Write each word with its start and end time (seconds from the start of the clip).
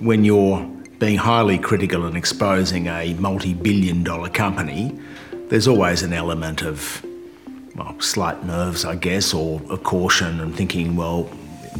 when 0.00 0.24
you're 0.24 0.64
being 0.98 1.16
highly 1.16 1.58
critical 1.58 2.06
and 2.06 2.16
exposing 2.16 2.88
a 2.88 3.14
multi 3.14 3.54
billion 3.54 4.02
dollar 4.02 4.28
company, 4.28 4.98
there's 5.48 5.68
always 5.68 6.02
an 6.02 6.12
element 6.12 6.62
of 6.62 7.04
well, 7.76 7.98
slight 8.00 8.44
nerves, 8.44 8.84
I 8.84 8.96
guess, 8.96 9.32
or 9.32 9.60
a 9.70 9.76
caution 9.76 10.40
and 10.40 10.54
thinking, 10.54 10.96
well, 10.96 11.24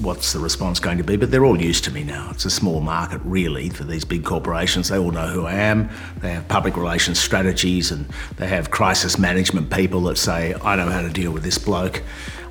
what's 0.03 0.33
the 0.33 0.39
response 0.39 0.79
going 0.79 0.99
to 0.99 1.05
be? 1.05 1.17
But 1.17 1.31
they're 1.31 1.45
all 1.45 1.61
used 1.61 1.85
to 1.85 1.91
me 1.91 2.05
now. 2.05 2.29
It's 2.31 2.45
a 2.45 2.51
small 2.51 2.81
market, 2.81 3.21
really, 3.25 3.71
for 3.71 3.85
these 3.85 4.05
big 4.05 4.25
corporations. 4.25 4.89
They 4.89 4.99
all 4.99 5.11
know 5.11 5.27
who 5.27 5.47
I 5.47 5.55
am. 5.55 5.91
They 6.21 6.33
have 6.33 6.47
public 6.47 6.77
relations 6.77 7.19
strategies 7.19 7.91
and 7.91 8.07
they 8.37 8.47
have 8.47 8.71
crisis 8.71 9.19
management 9.19 9.71
people 9.71 10.03
that 10.03 10.17
say, 10.17 10.55
I 10.63 10.77
know 10.77 10.89
how 10.89 11.03
to 11.03 11.11
deal 11.11 11.33
with 11.33 11.43
this 11.43 11.59
bloke. 11.59 12.03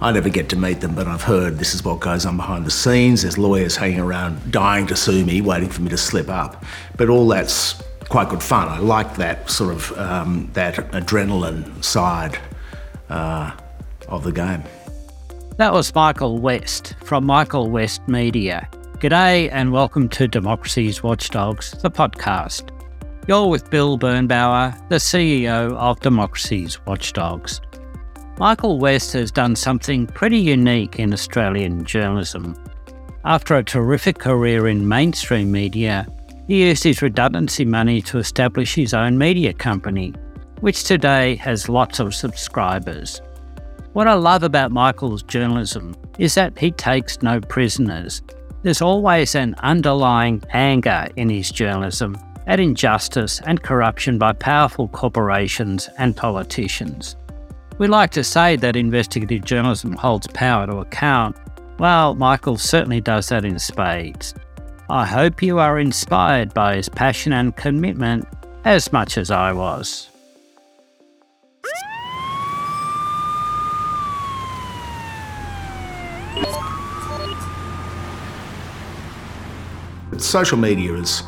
I 0.02 0.14
never 0.14 0.30
get 0.30 0.48
to 0.50 0.56
meet 0.56 0.80
them, 0.80 0.96
but 0.96 1.08
I've 1.08 1.24
heard 1.24 1.58
this 1.60 1.76
is 1.76 1.84
what 1.84 2.00
goes 2.00 2.26
on 2.26 2.38
behind 2.38 2.66
the 2.66 2.72
scenes. 2.72 3.24
There's 3.24 3.38
lawyers 3.38 3.76
hanging 3.76 4.00
around 4.00 4.50
dying 4.50 4.88
to 4.88 4.96
sue 4.96 5.26
me, 5.26 5.42
waiting 5.42 5.68
for 5.68 5.82
me 5.82 5.90
to 5.90 5.98
slip 5.98 6.30
up. 6.30 6.64
But 6.96 7.10
all 7.10 7.28
that's 7.28 7.84
quite 8.08 8.30
good 8.30 8.42
fun. 8.42 8.70
I 8.70 8.80
like 8.80 9.18
that 9.18 9.50
sort 9.50 9.74
of 9.74 9.98
um, 9.98 10.50
that 10.54 10.76
adrenaline 10.92 11.84
side 11.84 12.40
uh, 13.10 13.52
of 14.08 14.24
the 14.24 14.32
game. 14.32 14.64
That 15.58 15.74
was 15.74 15.94
Michael 15.94 16.38
West 16.38 16.96
from 17.04 17.26
Michael 17.26 17.70
West 17.70 18.08
Media. 18.08 18.70
G'day 19.00 19.50
and 19.52 19.74
welcome 19.74 20.08
to 20.10 20.30
Democracy's 20.30 21.04
Watchdogs, 21.04 21.72
the 21.82 21.92
podcast. 21.92 22.70
You're 23.28 23.48
with 23.48 23.70
Bill 23.70 24.00
Birnbauer, 24.00 24.88
the 24.88 24.96
CEO 24.96 25.76
of 25.76 26.00
Democracy's 26.00 26.80
Watchdogs. 26.86 27.60
Michael 28.40 28.80
West 28.80 29.12
has 29.12 29.32
done 29.32 29.54
something 29.54 30.08
pretty 30.08 30.38
unique 30.38 30.98
in 30.98 31.12
Australian 31.12 31.84
journalism. 31.84 32.56
After 33.26 33.58
a 33.58 33.64
terrific 33.66 34.18
career 34.18 34.70
in 34.70 34.88
mainstream 34.88 35.52
media, 35.52 36.08
he 36.48 36.66
used 36.66 36.86
his 36.86 37.02
redundancy 37.02 37.66
money 37.66 38.02
to 38.04 38.18
establish 38.18 38.76
his 38.76 38.94
own 38.94 39.18
media 39.18 39.52
company, 39.52 40.14
which 40.62 40.86
today 40.86 41.36
has 41.36 41.68
lots 41.68 42.00
of 42.00 42.16
subscribers. 42.16 43.22
What 43.92 44.08
I 44.08 44.14
love 44.14 44.44
about 44.44 44.72
Michael's 44.72 45.24
journalism 45.24 45.94
is 46.18 46.34
that 46.36 46.58
he 46.58 46.72
takes 46.72 47.22
no 47.22 47.42
prisoners. 47.42 48.22
There's 48.64 48.82
always 48.82 49.36
an 49.36 49.54
underlying 49.60 50.42
anger 50.54 51.10
in 51.18 51.30
his 51.30 51.52
journalism 51.52 52.18
at 52.48 52.62
injustice 52.62 53.42
and 53.46 53.62
corruption 53.62 54.18
by 54.18 54.32
powerful 54.32 54.88
corporations 54.88 55.90
and 55.98 56.16
politicians. 56.16 57.18
We 57.80 57.88
like 57.88 58.12
to 58.12 58.26
say 58.26 58.58
that 58.58 58.76
investigative 58.76 59.46
journalism 59.46 59.94
holds 59.94 60.28
power 60.28 60.68
to 60.68 60.80
account. 60.80 61.38
Well, 61.80 62.14
Michael 62.14 62.58
certainly 62.58 63.00
does 63.00 63.30
that 63.30 63.46
in 63.46 63.58
spades. 63.58 64.34
I 64.90 65.06
hope 65.06 65.42
you 65.42 65.60
are 65.60 65.80
inspired 65.80 66.54
by 66.54 66.76
his 66.76 66.90
passion 66.90 67.32
and 67.32 67.56
commitment 67.56 68.28
as 68.66 68.92
much 68.92 69.18
as 69.18 69.32
I 69.32 69.54
was. 69.54 70.10
Social 80.18 80.58
media 80.58 80.96
is, 80.96 81.24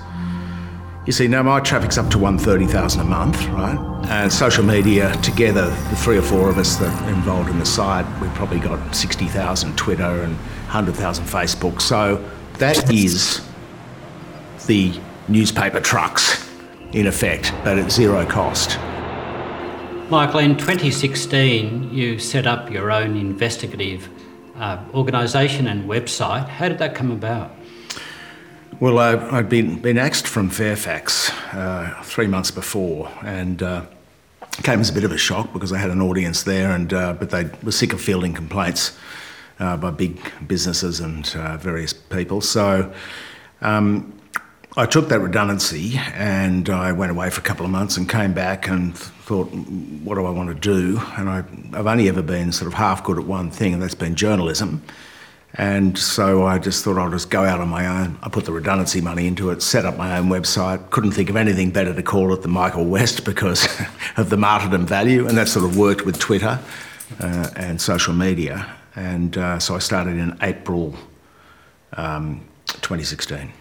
you 1.06 1.12
see, 1.12 1.28
now 1.28 1.42
my 1.42 1.60
traffic's 1.60 1.98
up 1.98 2.10
to 2.12 2.20
130,000 2.20 3.02
a 3.02 3.04
month, 3.04 3.44
right? 3.48 3.78
And 4.10 4.32
social 4.32 4.64
media, 4.64 5.16
together, 5.24 5.68
the 5.70 5.96
three 5.96 6.18
or 6.18 6.22
four 6.22 6.50
of 6.50 6.60
us 6.60 6.76
that 6.76 7.02
are 7.02 7.10
involved 7.10 7.50
in 7.50 7.58
the 7.58 7.66
site, 7.66 8.06
we've 8.22 8.34
probably 8.36 8.60
got 8.60 8.96
60,000 8.96 9.76
Twitter 9.78 10.04
and 10.04 10.36
100,000 10.36 11.26
Facebook. 11.26 11.82
So 11.82 12.24
that 12.60 12.92
is 12.94 13.42
the 14.68 14.94
newspaper 15.28 15.80
trucks, 15.80 16.48
in 16.92 17.08
effect, 17.08 17.52
but 17.64 17.80
at 17.80 17.92
zero 17.92 18.24
cost. 18.26 18.78
Michael, 20.12 20.42
in 20.42 20.56
2016, 20.56 21.92
you 21.92 22.20
set 22.20 22.46
up 22.46 22.70
your 22.70 22.92
own 22.92 23.18
investigative 23.18 24.08
uh, 24.56 24.84
organisation 24.94 25.66
and 25.66 25.90
website. 25.90 26.48
How 26.48 26.68
did 26.68 26.78
that 26.78 26.94
come 26.94 27.10
about? 27.10 27.56
Well, 28.82 28.98
I, 28.98 29.16
had 29.36 29.48
been, 29.48 29.80
been 29.80 30.00
axed 30.00 30.26
from 30.26 30.50
Fairfax 30.50 31.30
uh, 31.54 32.02
three 32.04 32.26
months 32.26 32.50
before, 32.50 33.12
and 33.24 33.62
uh, 33.62 33.86
came 34.64 34.80
as 34.80 34.90
a 34.90 34.94
bit 34.94 35.04
of 35.04 35.12
a 35.12 35.20
shock 35.20 35.54
because 35.54 35.72
I 35.72 35.78
had 35.78 35.92
an 35.92 36.02
audience 36.02 36.42
there, 36.42 36.72
and 36.72 36.92
uh, 36.92 37.14
but 37.14 37.30
they 37.30 37.48
were 37.62 37.74
sick 37.74 37.94
of 37.94 38.02
fielding 38.02 38.34
complaints 38.34 38.98
uh, 39.60 39.78
by 39.78 39.92
big 39.92 40.20
businesses 40.48 41.00
and 41.00 41.32
uh, 41.36 41.58
various 41.58 41.94
people. 41.94 42.42
So 42.42 42.92
um, 43.62 44.20
I 44.76 44.88
took 44.88 45.10
that 45.10 45.20
redundancy 45.20 46.00
and 46.16 46.68
I 46.68 46.92
went 46.92 47.12
away 47.12 47.30
for 47.30 47.42
a 47.42 47.44
couple 47.44 47.68
of 47.68 47.72
months 47.72 47.98
and 47.98 48.10
came 48.10 48.34
back 48.34 48.68
and 48.68 48.98
thought, 48.98 49.52
what 50.04 50.16
do 50.16 50.26
I 50.26 50.32
want 50.32 50.50
to 50.50 50.56
do? 50.56 51.00
And 51.18 51.30
I, 51.30 51.44
I've 51.74 51.86
only 51.86 52.10
ever 52.10 52.24
been 52.24 52.52
sort 52.52 52.68
of 52.68 52.74
half 52.74 53.04
good 53.04 53.20
at 53.20 53.26
one 53.26 53.52
thing, 53.52 53.74
and 53.74 53.84
that's 53.84 53.94
been 53.94 54.16
journalism. 54.16 54.82
And 55.56 55.98
so 55.98 56.46
I 56.46 56.60
just 56.60 56.84
thought 56.84 56.98
I'll 56.98 57.12
just 57.12 57.30
go 57.30 57.44
out 57.44 57.60
on 57.60 57.68
my 57.68 57.86
own. 57.86 58.18
I 58.22 58.30
put 58.30 58.46
the 58.46 58.54
redundancy 58.54 59.02
money 59.02 59.28
into 59.28 59.50
it, 59.50 59.62
set 59.62 59.86
up 59.86 59.98
my 59.98 60.18
own 60.18 60.30
website. 60.30 60.90
Couldn't 60.92 61.12
think 61.12 61.30
of 61.30 61.36
anything 61.36 61.72
better 61.72 61.94
to 61.94 62.04
call 62.04 62.34
it 62.34 62.42
than 62.42 62.52
Michael 62.52 62.86
West 62.86 63.26
because 63.32 63.68
of 64.18 64.30
the 64.30 64.38
martyrdom 64.38 64.86
value. 64.86 65.28
And 65.28 65.38
that 65.38 65.48
sort 65.48 65.66
of 65.66 65.78
worked 65.78 66.06
with 66.06 66.20
Twitter 66.20 66.60
uh, 67.20 67.50
and 67.56 67.82
social 67.82 68.14
media. 68.14 68.76
And 68.96 69.38
uh, 69.38 69.60
so 69.60 69.76
I 69.76 69.80
started 69.80 70.18
in 70.18 70.38
April 70.42 70.96
um, 71.94 72.46
2016. 72.68 73.52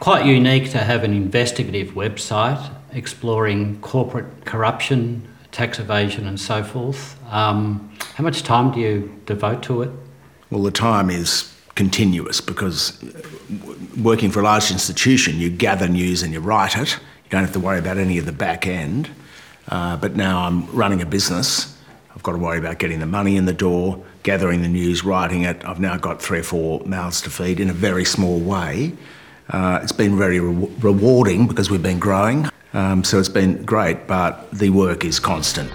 Quite 0.00 0.26
unique 0.26 0.70
to 0.70 0.78
have 0.78 1.04
an 1.04 1.12
investigative 1.12 1.94
website 1.94 2.70
exploring 2.92 3.80
corporate 3.80 4.44
corruption, 4.44 5.26
tax 5.50 5.78
evasion, 5.78 6.26
and 6.26 6.40
so 6.40 6.62
forth. 6.62 7.18
Um, 7.32 7.92
how 8.14 8.24
much 8.24 8.42
time 8.42 8.72
do 8.72 8.80
you 8.80 9.20
devote 9.26 9.62
to 9.64 9.82
it? 9.82 9.90
Well, 10.50 10.62
the 10.62 10.70
time 10.70 11.10
is 11.10 11.52
continuous 11.74 12.40
because 12.40 12.98
working 14.02 14.30
for 14.30 14.40
a 14.40 14.44
large 14.44 14.70
institution, 14.70 15.36
you 15.36 15.50
gather 15.50 15.88
news 15.88 16.22
and 16.22 16.32
you 16.32 16.40
write 16.40 16.76
it. 16.76 16.92
You 16.94 17.30
don't 17.30 17.42
have 17.42 17.52
to 17.52 17.60
worry 17.60 17.78
about 17.78 17.98
any 17.98 18.18
of 18.18 18.26
the 18.26 18.32
back 18.32 18.66
end. 18.66 19.10
Uh, 19.68 19.96
but 19.98 20.16
now 20.16 20.44
I'm 20.46 20.66
running 20.74 21.02
a 21.02 21.06
business. 21.06 21.76
I've 22.14 22.22
got 22.22 22.32
to 22.32 22.38
worry 22.38 22.58
about 22.58 22.78
getting 22.78 23.00
the 23.00 23.06
money 23.06 23.36
in 23.36 23.44
the 23.44 23.52
door, 23.52 24.02
gathering 24.22 24.62
the 24.62 24.68
news, 24.68 25.04
writing 25.04 25.42
it. 25.42 25.62
I've 25.64 25.78
now 25.78 25.98
got 25.98 26.22
three 26.22 26.40
or 26.40 26.42
four 26.42 26.80
mouths 26.86 27.20
to 27.22 27.30
feed 27.30 27.60
in 27.60 27.68
a 27.68 27.74
very 27.74 28.04
small 28.04 28.40
way. 28.40 28.94
Uh, 29.50 29.80
it's 29.82 29.92
been 29.92 30.16
very 30.16 30.40
re- 30.40 30.72
rewarding 30.80 31.46
because 31.46 31.70
we've 31.70 31.82
been 31.82 31.98
growing. 31.98 32.48
Um, 32.72 33.04
so 33.04 33.18
it's 33.18 33.28
been 33.28 33.64
great, 33.64 34.06
but 34.06 34.50
the 34.50 34.70
work 34.70 35.04
is 35.04 35.20
constant. 35.20 35.70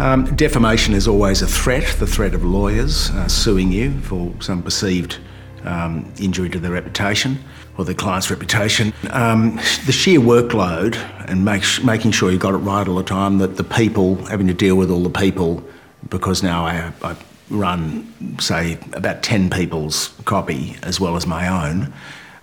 Um, 0.00 0.32
defamation 0.36 0.94
is 0.94 1.08
always 1.08 1.42
a 1.42 1.46
threat, 1.48 1.96
the 1.98 2.06
threat 2.06 2.32
of 2.32 2.44
lawyers 2.44 3.10
uh, 3.10 3.26
suing 3.26 3.72
you 3.72 4.00
for 4.02 4.32
some 4.40 4.62
perceived 4.62 5.18
um, 5.64 6.12
injury 6.20 6.48
to 6.50 6.60
their 6.60 6.70
reputation 6.70 7.42
or 7.76 7.84
their 7.84 7.96
client's 7.96 8.30
reputation. 8.30 8.92
Um, 9.10 9.56
the 9.86 9.92
sheer 9.92 10.20
workload 10.20 10.96
and 11.28 11.44
make, 11.44 11.64
making 11.84 12.12
sure 12.12 12.30
you 12.30 12.38
got 12.38 12.54
it 12.54 12.58
right 12.58 12.86
all 12.86 12.94
the 12.94 13.02
time, 13.02 13.38
that 13.38 13.56
the 13.56 13.64
people, 13.64 14.16
having 14.26 14.46
to 14.46 14.54
deal 14.54 14.76
with 14.76 14.88
all 14.88 15.02
the 15.02 15.10
people, 15.10 15.64
because 16.08 16.44
now 16.44 16.64
I, 16.64 16.92
I 17.02 17.16
run, 17.50 18.38
say, 18.38 18.78
about 18.92 19.24
10 19.24 19.50
people's 19.50 20.14
copy 20.26 20.76
as 20.84 21.00
well 21.00 21.16
as 21.16 21.26
my 21.26 21.48
own. 21.48 21.92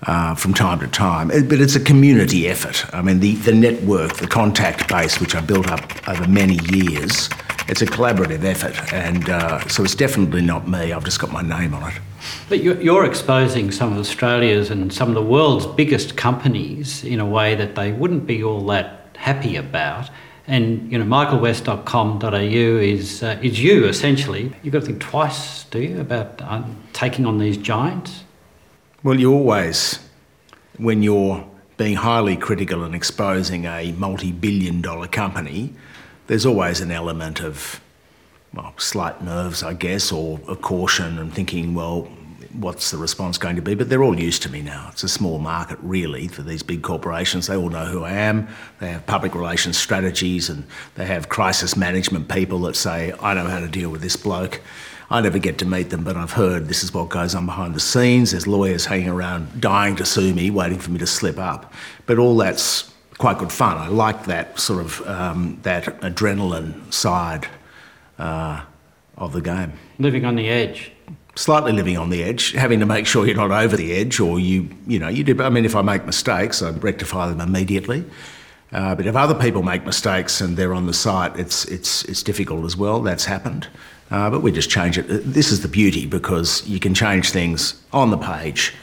Uh, 0.08 0.36
from 0.36 0.54
time 0.54 0.80
to 0.80 0.88
time. 0.88 1.30
But 1.30 1.60
it's 1.60 1.76
a 1.76 1.80
community 1.80 2.48
effort. 2.48 2.86
I 2.94 3.02
mean, 3.02 3.22
the, 3.22 3.36
the 3.36 3.54
network, 3.54 4.18
the 4.18 4.28
contact 4.28 4.88
base, 4.88 5.20
which 5.20 5.34
I 5.34 5.42
built 5.42 5.68
up 5.68 6.08
over 6.08 6.28
many 6.28 6.60
years, 6.72 7.28
it's 7.68 7.82
a 7.82 7.86
collaborative 7.86 8.44
effort, 8.44 8.94
and 8.94 9.30
uh, 9.30 9.68
so 9.68 9.84
it's 9.84 9.96
definitely 9.96 10.42
not 10.42 10.68
me. 10.68 10.92
I've 10.92 11.04
just 11.04 11.20
got 11.20 11.32
my 11.32 11.42
name 11.42 11.74
on 11.74 11.92
it. 11.92 12.00
But 12.50 12.64
you're 12.64 13.06
exposing 13.06 13.72
some 13.72 13.94
of 13.94 14.00
Australia's 14.00 14.70
and 14.70 14.92
some 14.92 15.10
of 15.10 15.16
the 15.16 15.24
world's 15.24 15.66
biggest 15.66 16.16
companies 16.16 17.04
in 17.04 17.20
a 17.20 17.26
way 17.26 17.56
that 17.56 17.76
they 17.76 17.92
wouldn't 17.92 18.26
be 18.26 18.44
all 18.44 18.66
that 18.68 19.10
happy 19.16 19.56
about. 19.56 20.10
And 20.48 20.92
you 20.92 20.98
know, 20.98 21.06
michaelwest.com.au 21.06 22.28
is 22.30 23.24
uh, 23.24 23.40
is 23.42 23.62
you 23.62 23.86
essentially. 23.86 24.54
You've 24.62 24.74
got 24.74 24.82
to 24.82 24.86
think 24.86 25.02
twice, 25.02 25.64
do 25.66 25.82
you, 25.82 26.00
about 26.00 26.42
um, 26.44 26.84
taking 26.94 27.26
on 27.26 27.40
these 27.40 27.58
giants? 27.58 28.24
Well, 29.04 29.20
you 29.20 29.34
always, 29.34 30.00
when 30.78 31.04
you're 31.04 31.48
being 31.78 31.96
highly 31.96 32.38
critical 32.38 32.84
and 32.84 32.96
exposing 32.96 33.66
a 33.66 33.92
multi-billion-dollar 33.92 35.08
company, 35.08 35.74
there's 36.28 36.46
always 36.46 36.82
an 36.82 36.92
element 36.92 37.42
of 37.42 37.82
well, 38.54 38.74
slight 38.78 39.22
nerves, 39.22 39.64
I 39.64 39.74
guess, 39.74 40.12
or 40.12 40.40
a 40.48 40.56
caution 40.56 41.20
and 41.20 41.34
thinking, 41.34 41.74
well, 41.74 42.08
what's 42.54 42.92
the 42.92 42.98
response 42.98 43.38
going 43.38 43.56
to 43.58 43.62
be? 43.62 43.76
But 43.76 43.90
they're 43.90 44.04
all 44.04 44.18
used 44.18 44.42
to 44.44 44.50
me 44.50 44.62
now. 44.62 44.88
It's 44.92 45.04
a 45.04 45.10
small 45.10 45.40
market, 45.40 45.78
really, 45.82 46.28
for 46.28 46.42
these 46.42 46.64
big 46.64 46.82
corporations. 46.82 47.48
They 47.48 47.56
all 47.56 47.70
know 47.70 47.86
who 47.86 48.04
I 48.04 48.14
am. 48.14 48.48
They 48.80 48.90
have 48.90 49.06
public 49.06 49.36
relations 49.36 49.78
strategies 49.78 50.50
and 50.50 50.66
they 50.96 51.06
have 51.06 51.30
crisis 51.30 51.76
management 51.76 52.30
people 52.30 52.60
that 52.62 52.76
say, 52.76 53.14
I 53.20 53.34
know 53.34 53.46
how 53.46 53.60
to 53.60 53.68
deal 53.68 53.90
with 53.90 54.02
this 54.02 54.16
bloke. 54.16 54.62
I 55.10 55.22
never 55.22 55.38
get 55.38 55.60
to 55.60 55.66
meet 55.66 55.92
them, 55.92 56.04
but 56.04 56.18
I've 56.18 56.32
heard 56.32 56.68
this 56.68 56.84
is 56.84 56.94
what 56.94 57.10
goes 57.10 57.36
on 57.36 57.46
behind 57.46 57.76
the 57.76 57.80
scenes. 57.80 58.32
There's 58.32 58.48
lawyers 58.48 58.86
hanging 58.86 59.10
around 59.10 59.62
dying 59.62 59.96
to 59.98 60.06
sue 60.06 60.34
me, 60.34 60.50
waiting 60.50 60.80
for 60.80 60.92
me 60.92 60.98
to 61.00 61.08
slip 61.08 61.38
up. 61.38 61.74
But 62.08 62.18
all 62.18 62.38
that's 62.38 62.92
quite 63.18 63.38
good 63.38 63.52
fun. 63.52 63.78
I 63.78 63.88
like 63.88 64.26
that 64.26 64.60
sort 64.60 64.82
of 64.82 65.08
um, 65.08 65.60
that 65.64 65.86
adrenaline 66.02 66.92
side 66.94 67.48
uh, 68.20 68.62
of 69.18 69.34
the 69.34 69.42
game. 69.42 69.74
Living 70.00 70.26
on 70.26 70.36
the 70.36 70.50
edge. 70.50 70.92
Slightly 71.38 71.74
living 71.74 71.98
on 71.98 72.10
the 72.12 72.24
edge, 72.24 72.54
having 72.54 72.80
to 72.80 72.86
make 72.86 73.06
sure 73.06 73.26
you're 73.26 73.36
not 73.36 73.52
over 73.52 73.76
the 73.76 73.92
edge, 73.92 74.22
or 74.22 74.40
you, 74.40 74.70
you 74.88 74.98
know, 74.98 75.10
you 75.10 75.22
do. 75.22 75.42
I 75.44 75.50
mean, 75.50 75.66
if 75.66 75.76
I 75.76 75.82
make 75.82 76.06
mistakes, 76.06 76.62
I 76.62 76.70
rectify 76.70 77.28
them 77.28 77.42
immediately. 77.42 78.06
Uh, 78.72 78.96
but 78.96 79.06
if 79.06 79.18
other 79.18 79.36
people 79.36 79.62
make 79.62 79.86
mistakes 79.86 80.40
and 80.40 80.56
they're 80.56 80.74
on 80.74 80.86
the 80.86 80.94
site, 80.94 81.38
it's 81.38 81.66
it's 81.66 82.06
it's 82.06 82.24
difficult 82.24 82.64
as 82.64 82.78
well. 82.78 83.02
That's 83.02 83.26
happened, 83.26 83.68
uh, 84.12 84.30
but 84.30 84.44
we 84.44 84.52
just 84.54 84.70
change 84.70 84.98
it. 84.98 85.08
This 85.08 85.52
is 85.52 85.62
the 85.62 85.68
beauty 85.68 86.06
because 86.06 86.66
you 86.66 86.80
can 86.80 86.94
change 86.94 87.32
things 87.32 87.82
on 87.92 88.12
the 88.12 88.18
page 88.18 88.74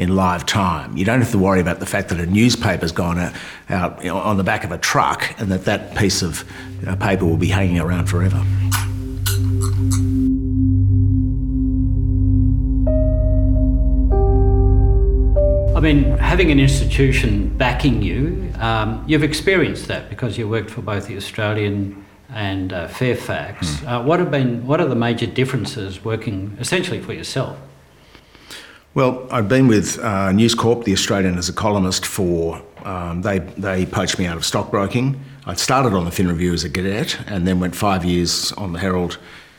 in 0.00 0.16
live 0.16 0.46
time. 0.46 0.96
You 0.96 1.04
don't 1.04 1.20
have 1.20 1.30
to 1.32 1.38
worry 1.38 1.60
about 1.60 1.78
the 1.78 1.84
fact 1.84 2.08
that 2.08 2.18
a 2.18 2.24
newspaper's 2.24 2.90
gone 2.90 3.18
out, 3.18 3.34
out 3.68 4.06
on 4.06 4.38
the 4.38 4.42
back 4.42 4.64
of 4.64 4.72
a 4.72 4.78
truck 4.78 5.38
and 5.38 5.52
that 5.52 5.66
that 5.66 5.94
piece 5.94 6.22
of 6.22 6.42
paper 6.98 7.26
will 7.26 7.36
be 7.36 7.48
hanging 7.48 7.78
around 7.78 8.06
forever. 8.06 8.42
I 15.76 15.80
mean, 15.82 16.04
having 16.16 16.50
an 16.50 16.58
institution 16.58 17.54
backing 17.58 18.00
you, 18.00 18.50
um, 18.58 19.04
you've 19.06 19.22
experienced 19.22 19.86
that 19.88 20.08
because 20.08 20.38
you 20.38 20.48
worked 20.48 20.70
for 20.70 20.80
both 20.80 21.08
the 21.08 21.16
Australian 21.18 22.06
and 22.30 22.72
uh, 22.72 22.88
Fairfax. 22.88 23.66
Mm. 23.66 23.86
Uh, 23.86 24.02
what 24.02 24.18
have 24.18 24.30
been 24.30 24.66
what 24.66 24.80
are 24.80 24.86
the 24.86 24.94
major 24.94 25.26
differences 25.26 26.02
working 26.02 26.56
essentially 26.58 27.02
for 27.02 27.12
yourself? 27.12 27.58
Well, 28.92 29.28
I've 29.30 29.48
been 29.48 29.68
with 29.68 30.00
uh, 30.00 30.32
News 30.32 30.56
Corp, 30.56 30.82
the 30.82 30.92
Australian, 30.92 31.38
as 31.38 31.48
a 31.48 31.52
columnist 31.52 32.04
for. 32.04 32.60
Um, 32.84 33.22
they 33.22 33.38
they 33.38 33.86
poached 33.86 34.18
me 34.18 34.26
out 34.26 34.36
of 34.36 34.44
stockbroking. 34.44 35.20
I 35.46 35.54
started 35.54 35.92
on 35.92 36.06
the 36.06 36.10
Fin 36.10 36.26
Review 36.26 36.52
as 36.52 36.64
a 36.64 36.70
cadet, 36.70 37.16
and 37.28 37.46
then 37.46 37.60
went 37.60 37.76
five 37.76 38.04
years 38.04 38.50
on 38.52 38.72
the 38.72 38.80
Herald, 38.80 39.18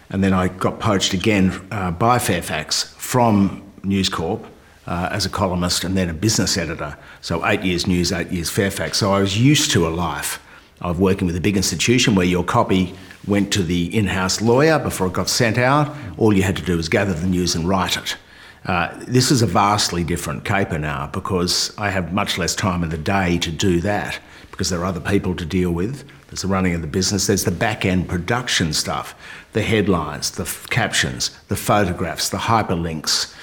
and 0.10 0.22
then 0.22 0.34
I 0.34 0.50
got 0.50 0.82
poached 0.82 1.14
again 1.14 1.54
uh, 1.72 1.92
by 1.92 2.20
Fairfax 2.20 2.94
from 2.98 3.64
News 3.84 4.10
Corp 4.10 4.46
uh, 4.86 5.08
as 5.14 5.26
a 5.26 5.30
columnist 5.30 5.86
and 5.86 5.96
then 5.96 6.10
a 6.10 6.14
business 6.14 6.58
editor. 6.58 6.98
So 7.22 7.48
eight 7.48 7.62
years 7.62 7.88
news, 7.88 8.12
eight 8.12 8.32
years 8.32 8.50
Fairfax. 8.50 8.98
So 8.98 9.14
I 9.14 9.22
was 9.22 9.38
used 9.38 9.72
to 9.72 9.88
a 9.88 9.92
life 10.08 10.46
of 10.82 11.00
working 11.00 11.26
with 11.26 11.38
a 11.38 11.42
big 11.42 11.56
institution 11.56 12.16
where 12.16 12.26
your 12.26 12.44
copy 12.44 12.94
went 13.26 13.54
to 13.54 13.64
the 13.64 13.96
in-house 13.98 14.42
lawyer 14.42 14.78
before 14.78 15.08
it 15.08 15.14
got 15.14 15.30
sent 15.30 15.58
out. 15.58 15.96
All 16.18 16.34
you 16.34 16.44
had 16.44 16.58
to 16.58 16.64
do 16.64 16.76
was 16.76 16.90
gather 16.90 17.14
the 17.14 17.28
news 17.28 17.56
and 17.56 17.70
write 17.70 17.96
it. 17.96 18.18
Uh, 18.66 18.94
this 19.08 19.32
is 19.32 19.42
a 19.42 19.48
vastly 19.48 20.04
different 20.04 20.46
caper 20.46 20.78
now 20.78 21.08
because 21.08 21.76
I 21.78 21.90
have 21.90 22.14
much 22.14 22.38
less 22.38 22.54
time 22.54 22.84
in 22.84 22.90
the 22.90 22.98
day 22.98 23.40
to 23.40 23.52
do 23.52 23.82
that 23.82 24.20
because 24.52 24.70
there 24.70 24.80
are 24.82 24.86
other 24.86 25.00
people 25.00 25.36
to 25.36 25.46
deal 25.46 25.72
with. 25.72 26.08
There's 26.28 26.44
the 26.44 26.48
running 26.48 26.76
of 26.76 26.82
the 26.82 26.88
business, 26.88 27.28
there's 27.28 27.44
the 27.44 27.52
back 27.52 27.84
end 27.86 28.08
production 28.08 28.72
stuff, 28.74 29.16
the 29.54 29.64
headlines, 29.64 30.32
the 30.32 30.44
f- 30.44 30.68
captions, 30.70 31.32
the 31.48 31.56
photographs, 31.56 32.30
the 32.30 32.38
hyperlinks, 32.38 33.34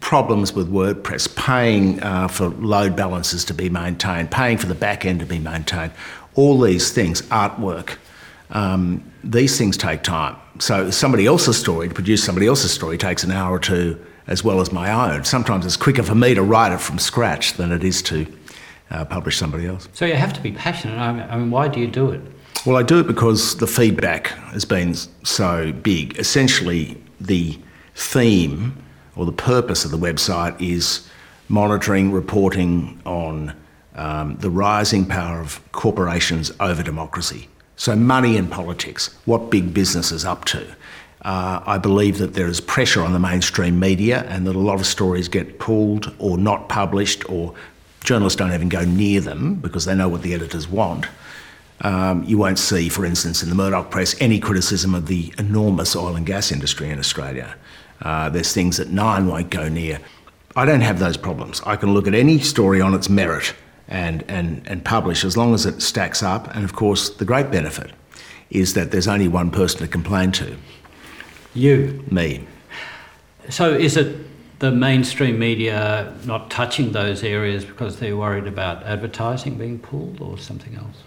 problems 0.00 0.52
with 0.52 0.70
WordPress, 0.70 1.34
paying 1.34 2.02
uh, 2.02 2.28
for 2.28 2.48
load 2.48 2.94
balances 2.94 3.44
to 3.46 3.54
be 3.54 3.68
maintained, 3.68 4.30
paying 4.30 4.58
for 4.58 4.66
the 4.66 4.74
back 4.74 5.04
end 5.04 5.20
to 5.20 5.26
be 5.26 5.38
maintained, 5.38 5.92
all 6.34 6.60
these 6.60 6.92
things, 6.92 7.22
artwork, 7.22 7.96
um, 8.50 9.02
these 9.24 9.58
things 9.58 9.76
take 9.76 10.02
time. 10.02 10.36
So 10.58 10.90
somebody 10.90 11.26
else's 11.26 11.58
story, 11.58 11.88
to 11.88 11.94
produce 11.94 12.22
somebody 12.22 12.46
else's 12.46 12.72
story, 12.72 12.98
takes 12.98 13.24
an 13.24 13.32
hour 13.32 13.56
or 13.56 13.58
two 13.58 13.98
as 14.26 14.44
well 14.44 14.60
as 14.60 14.72
my 14.72 15.14
own. 15.14 15.24
Sometimes 15.24 15.66
it's 15.66 15.76
quicker 15.76 16.02
for 16.02 16.14
me 16.14 16.34
to 16.34 16.42
write 16.42 16.72
it 16.72 16.80
from 16.80 16.98
scratch 16.98 17.54
than 17.54 17.72
it 17.72 17.84
is 17.84 18.02
to 18.02 18.26
uh, 18.90 19.04
publish 19.04 19.36
somebody 19.36 19.66
else. 19.66 19.88
So 19.92 20.04
you 20.04 20.14
have 20.14 20.32
to 20.34 20.40
be 20.40 20.52
passionate. 20.52 20.98
I 20.98 21.36
mean, 21.36 21.50
why 21.50 21.68
do 21.68 21.80
you 21.80 21.86
do 21.86 22.10
it? 22.10 22.20
Well, 22.64 22.76
I 22.76 22.82
do 22.82 23.00
it 23.00 23.06
because 23.06 23.56
the 23.56 23.66
feedback 23.66 24.28
has 24.52 24.64
been 24.64 24.94
so 24.94 25.72
big. 25.72 26.18
Essentially, 26.18 26.96
the 27.20 27.58
theme 27.94 28.76
or 29.16 29.26
the 29.26 29.32
purpose 29.32 29.84
of 29.84 29.90
the 29.90 29.98
website 29.98 30.60
is 30.60 31.08
monitoring, 31.48 32.12
reporting 32.12 33.00
on 33.04 33.54
um, 33.94 34.36
the 34.36 34.50
rising 34.50 35.04
power 35.04 35.40
of 35.40 35.60
corporations 35.72 36.52
over 36.60 36.82
democracy. 36.82 37.48
So, 37.76 37.96
money 37.96 38.36
and 38.36 38.50
politics, 38.50 39.18
what 39.24 39.50
big 39.50 39.74
business 39.74 40.12
is 40.12 40.24
up 40.24 40.44
to. 40.46 40.64
Uh, 41.22 41.62
I 41.64 41.78
believe 41.78 42.18
that 42.18 42.34
there 42.34 42.48
is 42.48 42.60
pressure 42.60 43.02
on 43.02 43.12
the 43.12 43.20
mainstream 43.20 43.78
media 43.78 44.24
and 44.28 44.46
that 44.46 44.56
a 44.56 44.58
lot 44.58 44.80
of 44.80 44.86
stories 44.86 45.28
get 45.28 45.60
pulled 45.60 46.12
or 46.18 46.36
not 46.36 46.68
published, 46.68 47.28
or 47.30 47.54
journalists 48.02 48.36
don't 48.36 48.52
even 48.52 48.68
go 48.68 48.84
near 48.84 49.20
them 49.20 49.54
because 49.56 49.84
they 49.84 49.94
know 49.94 50.08
what 50.08 50.22
the 50.22 50.34
editors 50.34 50.66
want. 50.66 51.06
Um, 51.82 52.24
you 52.24 52.38
won't 52.38 52.58
see, 52.58 52.88
for 52.88 53.04
instance, 53.04 53.42
in 53.42 53.48
the 53.48 53.54
Murdoch 53.54 53.90
press, 53.90 54.14
any 54.20 54.40
criticism 54.40 54.94
of 54.94 55.06
the 55.06 55.32
enormous 55.38 55.94
oil 55.94 56.16
and 56.16 56.26
gas 56.26 56.50
industry 56.50 56.90
in 56.90 56.98
Australia. 56.98 57.56
Uh, 58.00 58.28
there's 58.28 58.52
things 58.52 58.76
that 58.76 58.88
Nine 58.88 59.26
won't 59.26 59.50
go 59.50 59.68
near. 59.68 60.00
I 60.56 60.64
don't 60.64 60.80
have 60.80 60.98
those 60.98 61.16
problems. 61.16 61.62
I 61.64 61.76
can 61.76 61.94
look 61.94 62.06
at 62.06 62.14
any 62.14 62.40
story 62.40 62.80
on 62.80 62.94
its 62.94 63.08
merit 63.08 63.54
and, 63.88 64.24
and, 64.28 64.62
and 64.66 64.84
publish 64.84 65.24
as 65.24 65.36
long 65.36 65.54
as 65.54 65.66
it 65.66 65.82
stacks 65.82 66.22
up. 66.22 66.54
And 66.54 66.64
of 66.64 66.74
course, 66.74 67.10
the 67.10 67.24
great 67.24 67.50
benefit 67.50 67.90
is 68.50 68.74
that 68.74 68.90
there's 68.90 69.08
only 69.08 69.28
one 69.28 69.50
person 69.50 69.80
to 69.80 69.88
complain 69.88 70.30
to. 70.32 70.56
You? 71.54 72.04
Me. 72.10 72.46
So 73.48 73.70
is 73.70 73.96
it 73.96 74.16
the 74.60 74.70
mainstream 74.70 75.38
media 75.38 76.14
not 76.24 76.50
touching 76.50 76.92
those 76.92 77.22
areas 77.24 77.64
because 77.64 77.98
they're 77.98 78.16
worried 78.16 78.46
about 78.46 78.82
advertising 78.84 79.58
being 79.58 79.78
pulled 79.78 80.20
or 80.20 80.38
something 80.38 80.74
else? 80.76 81.02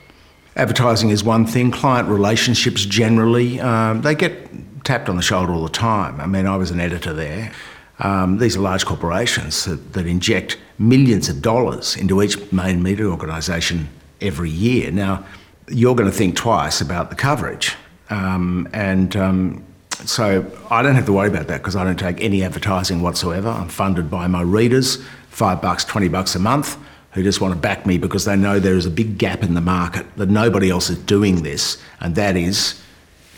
Advertising 0.55 1.09
is 1.09 1.23
one 1.23 1.45
thing. 1.45 1.71
Client 1.71 2.07
relationships 2.07 2.85
generally, 2.85 3.59
um, 3.59 4.01
they 4.01 4.15
get 4.15 4.49
tapped 4.83 5.09
on 5.09 5.15
the 5.15 5.21
shoulder 5.21 5.51
all 5.51 5.63
the 5.63 5.69
time. 5.69 6.21
I 6.21 6.27
mean, 6.27 6.45
I 6.45 6.55
was 6.55 6.71
an 6.71 6.79
editor 6.79 7.13
there. 7.13 7.51
Um, 7.99 8.37
these 8.37 8.57
are 8.57 8.59
large 8.59 8.85
corporations 8.85 9.65
that, 9.65 9.93
that, 9.93 10.05
inject 10.05 10.57
millions 10.77 11.29
of 11.29 11.41
dollars 11.41 11.95
into 11.95 12.21
each 12.21 12.51
main 12.51 12.83
media 12.83 13.05
organisation 13.05 13.87
every 14.19 14.49
year. 14.49 14.91
Now, 14.91 15.25
you're 15.69 15.95
going 15.95 16.09
to 16.09 16.15
think 16.15 16.35
twice 16.35 16.81
about 16.81 17.09
the 17.09 17.15
coverage. 17.15 17.75
Um, 18.09 18.67
and 18.73 19.15
um, 19.15 19.63
so 20.05 20.45
I 20.69 20.81
don't 20.81 20.95
have 20.95 21.05
to 21.05 21.13
worry 21.13 21.27
about 21.27 21.47
that 21.47 21.57
because 21.57 21.75
I 21.75 21.83
don't 21.83 21.99
take 21.99 22.21
any 22.21 22.43
advertising 22.43 23.01
whatsoever. 23.01 23.49
I'm 23.49 23.69
funded 23.69 24.09
by 24.09 24.27
my 24.27 24.41
readers, 24.41 25.03
five 25.29 25.61
bucks, 25.61 25.83
20 25.85 26.07
bucks 26.09 26.35
a 26.35 26.39
month, 26.39 26.77
who 27.11 27.23
just 27.23 27.41
want 27.41 27.53
to 27.53 27.59
back 27.59 27.85
me 27.85 27.97
because 27.97 28.25
they 28.25 28.35
know 28.35 28.59
there 28.59 28.75
is 28.75 28.85
a 28.85 28.91
big 28.91 29.17
gap 29.17 29.43
in 29.43 29.53
the 29.53 29.61
market, 29.61 30.05
that 30.17 30.29
nobody 30.29 30.69
else 30.69 30.89
is 30.89 30.97
doing 30.97 31.43
this, 31.43 31.81
and 31.99 32.15
that 32.15 32.35
is 32.35 32.81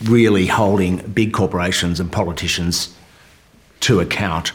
really 0.04 0.46
holding 0.46 0.98
big 1.12 1.32
corporations 1.32 2.00
and 2.00 2.10
politicians 2.10 2.94
to 3.80 4.00
account 4.00 4.52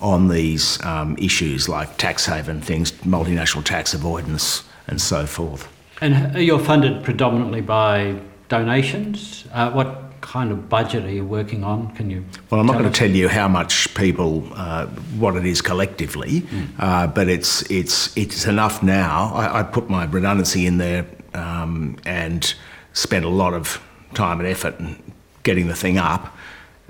on 0.00 0.28
these 0.28 0.82
um, 0.84 1.16
issues 1.18 1.68
like 1.68 1.96
tax 1.96 2.26
haven 2.26 2.60
things, 2.60 2.92
multinational 2.92 3.64
tax 3.64 3.94
avoidance, 3.94 4.64
and 4.86 5.00
so 5.00 5.26
forth. 5.26 5.68
And 6.00 6.36
you're 6.36 6.60
funded 6.60 7.02
predominantly 7.02 7.60
by 7.60 8.20
donations. 8.48 9.46
Uh, 9.52 9.70
what 9.72 10.07
kind 10.20 10.50
of 10.50 10.68
budget 10.68 11.04
are 11.04 11.10
you 11.10 11.24
working 11.24 11.64
on? 11.64 11.94
Can 11.94 12.10
you? 12.10 12.24
Well, 12.50 12.60
I'm 12.60 12.66
not 12.66 12.78
going 12.78 12.90
to 12.90 12.98
tell 12.98 13.10
you 13.10 13.28
how 13.28 13.48
much 13.48 13.94
people, 13.94 14.48
uh, 14.54 14.86
what 15.18 15.36
it 15.36 15.46
is 15.46 15.60
collectively, 15.60 16.42
mm. 16.42 16.68
uh, 16.78 17.06
but 17.06 17.28
it's 17.28 17.68
it's 17.70 18.16
it's 18.16 18.46
enough 18.46 18.82
now. 18.82 19.32
I, 19.34 19.60
I 19.60 19.62
put 19.62 19.88
my 19.88 20.04
redundancy 20.04 20.66
in 20.66 20.78
there 20.78 21.06
um, 21.34 21.96
and 22.04 22.54
spent 22.92 23.24
a 23.24 23.28
lot 23.28 23.54
of 23.54 23.80
time 24.14 24.40
and 24.40 24.48
effort 24.48 24.78
in 24.80 25.02
getting 25.42 25.68
the 25.68 25.76
thing 25.76 25.98
up. 25.98 26.36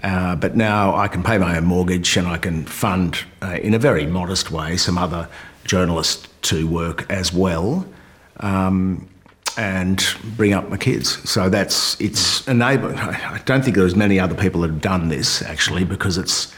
Uh, 0.02 0.36
but 0.36 0.56
now 0.56 0.94
I 0.94 1.08
can 1.08 1.22
pay 1.22 1.38
my 1.38 1.56
own 1.56 1.64
mortgage 1.64 2.16
and 2.16 2.28
I 2.28 2.38
can 2.38 2.64
fund, 2.66 3.18
uh, 3.42 3.58
in 3.60 3.74
a 3.74 3.78
very 3.78 4.06
modest 4.06 4.50
way, 4.50 4.76
some 4.76 4.96
other 4.96 5.28
journalists 5.64 6.28
to 6.42 6.68
work 6.68 7.10
as 7.10 7.32
well. 7.32 7.84
Um, 8.38 9.08
and 9.58 10.02
bring 10.36 10.54
up 10.54 10.70
my 10.70 10.76
kids. 10.76 11.28
So 11.28 11.50
that's 11.50 12.00
it's 12.00 12.46
enabling. 12.48 12.96
I 12.96 13.42
don't 13.44 13.62
think 13.62 13.76
there's 13.76 13.96
many 13.96 14.18
other 14.18 14.34
people 14.34 14.62
that 14.62 14.70
have 14.70 14.80
done 14.80 15.08
this 15.08 15.42
actually 15.42 15.84
because 15.84 16.16
it's 16.16 16.54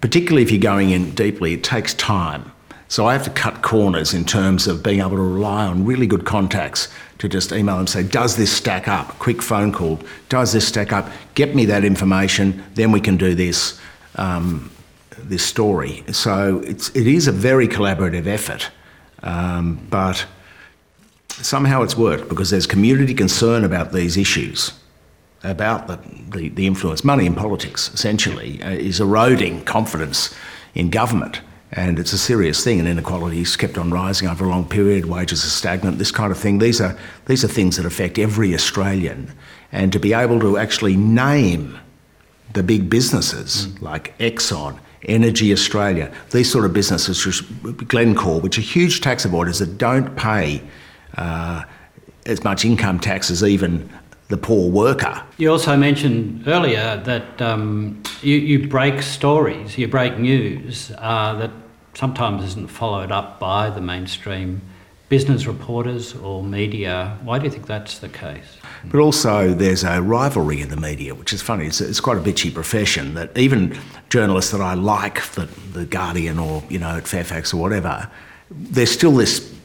particularly 0.00 0.42
if 0.42 0.50
you're 0.50 0.60
going 0.60 0.90
in 0.90 1.14
deeply, 1.14 1.54
it 1.54 1.64
takes 1.64 1.94
time. 1.94 2.52
So 2.88 3.06
I 3.06 3.14
have 3.14 3.24
to 3.24 3.30
cut 3.30 3.62
corners 3.62 4.12
in 4.12 4.24
terms 4.24 4.66
of 4.66 4.82
being 4.82 5.00
able 5.00 5.16
to 5.16 5.22
rely 5.22 5.66
on 5.66 5.84
really 5.84 6.06
good 6.06 6.24
contacts 6.24 6.88
to 7.18 7.28
just 7.28 7.50
email 7.52 7.78
them 7.78 7.86
say, 7.86 8.02
does 8.02 8.36
this 8.36 8.52
stack 8.52 8.86
up? 8.86 9.18
Quick 9.18 9.40
phone 9.40 9.72
call. 9.72 9.98
Does 10.28 10.52
this 10.52 10.68
stack 10.68 10.92
up? 10.92 11.08
Get 11.34 11.54
me 11.54 11.64
that 11.66 11.84
information, 11.84 12.62
then 12.74 12.92
we 12.92 13.00
can 13.00 13.16
do 13.16 13.34
this. 13.34 13.80
Um, 14.16 14.70
this 15.18 15.44
story. 15.44 16.04
So 16.12 16.60
it's, 16.64 16.90
it 16.90 17.06
is 17.06 17.26
a 17.26 17.32
very 17.32 17.68
collaborative 17.68 18.26
effort, 18.26 18.70
um, 19.22 19.86
but 19.90 20.26
somehow 21.42 21.82
it's 21.82 21.96
worked 21.96 22.28
because 22.28 22.50
there's 22.50 22.66
community 22.66 23.14
concern 23.14 23.64
about 23.64 23.92
these 23.92 24.16
issues, 24.16 24.72
about 25.42 25.86
the, 25.86 25.98
the, 26.30 26.48
the 26.50 26.66
influence. 26.66 27.04
Money 27.04 27.26
in 27.26 27.34
politics, 27.34 27.92
essentially, 27.92 28.62
uh, 28.62 28.70
is 28.70 29.00
eroding 29.00 29.64
confidence 29.64 30.34
in 30.74 30.90
government. 30.90 31.40
And 31.72 31.98
it's 31.98 32.12
a 32.12 32.18
serious 32.18 32.62
thing, 32.62 32.78
and 32.78 32.88
inequality's 32.88 33.56
kept 33.56 33.76
on 33.76 33.90
rising 33.90 34.28
over 34.28 34.44
a 34.44 34.48
long 34.48 34.68
period. 34.68 35.06
Wages 35.06 35.44
are 35.44 35.48
stagnant. 35.48 35.98
This 35.98 36.12
kind 36.12 36.30
of 36.30 36.38
thing. 36.38 36.58
These 36.58 36.80
are 36.80 36.96
these 37.26 37.44
are 37.44 37.48
things 37.48 37.76
that 37.76 37.84
affect 37.84 38.18
every 38.18 38.54
Australian. 38.54 39.32
And 39.72 39.92
to 39.92 39.98
be 39.98 40.12
able 40.12 40.38
to 40.40 40.58
actually 40.58 40.96
name 40.96 41.78
the 42.52 42.62
big 42.62 42.88
businesses 42.88 43.66
mm. 43.66 43.82
like 43.82 44.16
Exxon, 44.18 44.78
Energy 45.02 45.52
Australia, 45.52 46.12
these 46.30 46.50
sort 46.50 46.64
of 46.64 46.72
businesses, 46.72 47.40
Glencore, 47.40 48.40
which 48.40 48.58
are 48.58 48.62
huge 48.62 49.00
tax 49.00 49.26
avoiders 49.26 49.58
that 49.58 49.76
don't 49.76 50.16
pay 50.16 50.62
uh, 51.16 51.64
as 52.26 52.42
much 52.44 52.64
income 52.64 52.98
tax 52.98 53.30
as 53.30 53.42
even 53.42 53.88
the 54.28 54.36
poor 54.36 54.70
worker. 54.70 55.22
You 55.38 55.52
also 55.52 55.76
mentioned 55.76 56.46
earlier 56.48 57.00
that 57.04 57.40
um, 57.40 58.02
you, 58.22 58.36
you, 58.36 58.68
break 58.68 59.02
stories, 59.02 59.78
you 59.78 59.86
break 59.86 60.18
news 60.18 60.90
uh, 60.98 61.34
that 61.34 61.50
sometimes 61.94 62.42
isn't 62.44 62.68
followed 62.68 63.12
up 63.12 63.38
by 63.38 63.70
the 63.70 63.80
mainstream 63.80 64.60
business 65.08 65.46
reporters 65.46 66.16
or 66.16 66.42
media. 66.42 67.16
Why 67.22 67.38
do 67.38 67.44
you 67.44 67.50
think 67.50 67.66
that's 67.66 68.00
the 68.00 68.08
case? 68.08 68.58
But 68.84 68.98
also, 68.98 69.54
there's 69.54 69.84
a 69.84 70.02
rivalry 70.02 70.60
in 70.60 70.68
the 70.68 70.76
media, 70.76 71.14
which 71.14 71.32
is 71.32 71.42
funny. 71.42 71.66
It's, 71.66 71.80
it's 71.80 72.00
quite 72.00 72.16
a 72.16 72.20
bitchy 72.20 72.52
profession 72.52 73.14
that 73.14 73.36
even 73.38 73.78
journalists 74.08 74.50
that 74.50 74.60
I 74.60 74.74
like, 74.74 75.22
the, 75.32 75.48
the 75.72 75.86
Guardian 75.86 76.40
or 76.40 76.64
you 76.68 76.80
know 76.80 76.96
at 76.96 77.06
Fairfax 77.06 77.54
or 77.54 77.60
whatever, 77.60 78.10
there's 78.50 78.90
still 78.90 79.12
this 79.12 79.55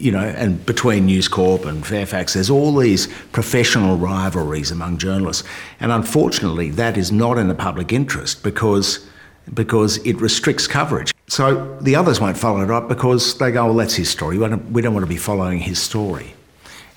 you 0.00 0.12
know, 0.12 0.20
and 0.20 0.64
between 0.64 1.06
News 1.06 1.28
Corp 1.28 1.64
and 1.64 1.86
Fairfax, 1.86 2.34
there's 2.34 2.50
all 2.50 2.74
these 2.76 3.08
professional 3.32 3.96
rivalries 3.96 4.70
among 4.70 4.98
journalists. 4.98 5.46
And 5.80 5.92
unfortunately, 5.92 6.70
that 6.70 6.96
is 6.96 7.12
not 7.12 7.38
in 7.38 7.48
the 7.48 7.54
public 7.54 7.92
interest 7.92 8.42
because, 8.42 9.06
because 9.52 9.98
it 9.98 10.20
restricts 10.20 10.66
coverage. 10.66 11.12
So 11.26 11.78
the 11.80 11.96
others 11.96 12.20
won't 12.20 12.38
follow 12.38 12.62
it 12.62 12.70
up 12.70 12.88
because 12.88 13.36
they 13.38 13.50
go, 13.50 13.66
well, 13.66 13.74
that's 13.74 13.94
his 13.94 14.08
story. 14.08 14.38
We 14.38 14.48
don't, 14.48 14.72
we 14.72 14.82
don't 14.82 14.94
want 14.94 15.04
to 15.04 15.08
be 15.08 15.16
following 15.16 15.58
his 15.58 15.80
story. 15.80 16.34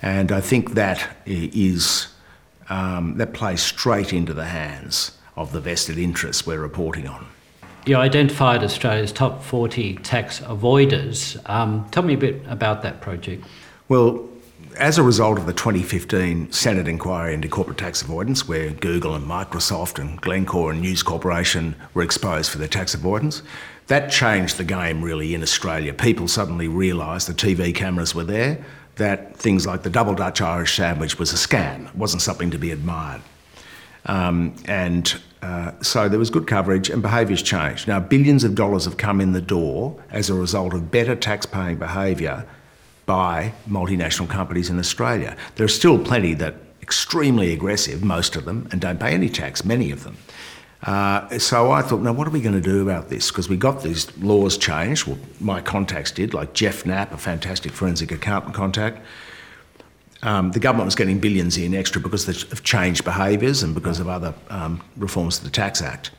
And 0.02 0.32
I 0.32 0.42
think 0.42 0.74
that 0.74 1.18
is 1.26 2.08
um, 2.70 3.18
that 3.18 3.34
plays 3.34 3.62
straight 3.62 4.14
into 4.14 4.34
the 4.34 4.46
hands 4.46 5.18
of 5.36 5.52
the 5.52 5.60
vested 5.60 5.98
interests 5.98 6.48
we're 6.48 6.62
reporting 6.62 7.08
on. 7.08 7.28
You 7.86 7.96
identified 7.96 8.64
Australia's 8.64 9.12
top 9.12 9.44
40 9.44 9.96
tax 9.96 10.40
avoiders. 10.42 11.38
Um, 11.50 11.88
tell 11.90 12.04
me 12.04 12.14
a 12.14 12.18
bit 12.18 12.42
about 12.48 12.84
that 12.84 13.02
project. 13.02 13.44
Well, 13.90 14.30
as 14.78 14.98
a 14.98 15.04
result 15.04 15.38
of 15.38 15.48
the 15.48 15.54
2015 15.54 16.52
Senate 16.52 16.88
inquiry 16.88 17.34
into 17.34 17.48
corporate 17.48 17.78
tax 17.78 18.02
avoidance, 18.02 18.48
where 18.48 18.70
Google 18.70 19.16
and 19.16 19.26
Microsoft 19.26 20.00
and 20.00 20.20
Glencore 20.22 20.72
and 20.72 20.82
News 20.82 21.04
Corporation 21.04 21.76
were 21.94 22.04
exposed 22.04 22.52
for 22.52 22.58
their 22.58 22.68
tax 22.68 22.94
avoidance, 22.94 23.42
that 23.88 24.12
changed 24.12 24.58
the 24.58 24.64
game 24.64 25.04
really 25.04 25.34
in 25.34 25.42
Australia. 25.42 25.94
People 25.94 26.28
suddenly 26.28 26.68
realised 26.68 27.28
the 27.28 27.34
TV 27.34 27.74
cameras 27.74 28.16
were 28.16 28.24
there 28.24 28.64
that 28.96 29.36
things 29.36 29.66
like 29.66 29.84
the 29.84 29.90
double 29.90 30.14
Dutch 30.14 30.42
Irish 30.42 30.76
sandwich 30.76 31.18
was 31.18 31.34
a 31.34 31.36
scam, 31.36 31.88
it 31.88 31.96
wasn't 31.96 32.22
something 32.22 32.52
to 32.52 32.58
be 32.58 32.72
admired. 32.72 33.22
Um, 34.06 34.56
and 34.66 35.20
uh, 35.42 35.72
so 35.82 36.08
there 36.08 36.20
was 36.20 36.30
good 36.30 36.48
coverage 36.48 36.90
and 36.90 37.02
behaviours 37.02 37.42
changed. 37.42 37.88
Now, 37.88 38.00
billions 38.00 38.44
of 38.44 38.56
dollars 38.56 38.86
have 38.86 38.98
come 38.98 39.20
in 39.20 39.32
the 39.32 39.42
door 39.42 40.00
as 40.12 40.30
a 40.30 40.34
result 40.34 40.74
of 40.74 40.92
better 40.92 41.16
tax 41.16 41.46
paying 41.46 41.78
behaviour 41.78 42.46
by 43.06 43.54
multinational 43.68 44.30
companies 44.30 44.70
in 44.70 44.78
Australia. 44.78 45.36
There 45.56 45.66
are 45.66 45.70
still 45.70 45.98
plenty 45.98 46.34
that 46.36 46.56
extremely 46.82 47.54
aggressive, 47.54 48.04
most 48.04 48.36
of 48.36 48.46
them, 48.46 48.68
and 48.72 48.80
don't 48.80 49.00
pay 49.00 49.14
any 49.14 49.30
tax, 49.30 49.66
many 49.66 49.92
of 49.92 50.04
them. 50.04 50.18
Uh, 50.84 51.38
so 51.38 51.72
I 51.72 51.82
thought, 51.82 52.02
now 52.02 52.12
what 52.12 52.28
are 52.28 52.32
we 52.32 52.42
going 52.42 52.56
to 52.56 52.62
do 52.62 52.82
about 52.82 53.10
this? 53.10 53.30
Because 53.30 53.48
we 53.48 53.58
got 53.58 53.84
these 53.84 54.16
laws 54.18 54.58
changed. 54.58 55.08
Well, 55.08 55.20
my 55.40 55.62
contacts 55.62 56.12
did, 56.12 56.34
like 56.34 56.54
Jeff 56.54 56.86
Knapp, 56.86 57.14
a 57.14 57.18
fantastic 57.18 57.72
forensic 57.72 58.12
accountant 58.12 58.56
contact. 58.56 59.00
Um, 60.24 60.52
the 60.52 60.60
government 60.60 60.86
was 60.86 60.96
getting 60.96 61.20
billions 61.20 61.58
in 61.58 61.74
extra 61.74 62.02
because 62.02 62.28
of 62.28 62.64
changed 62.64 63.04
behaviours 63.04 63.64
and 63.64 63.74
because 63.74 64.00
of 64.00 64.08
other 64.08 64.34
um, 64.50 64.82
reforms 64.98 65.40
to 65.40 65.44
the 65.44 65.50
Tax 65.50 65.82
Act. 65.82 66.12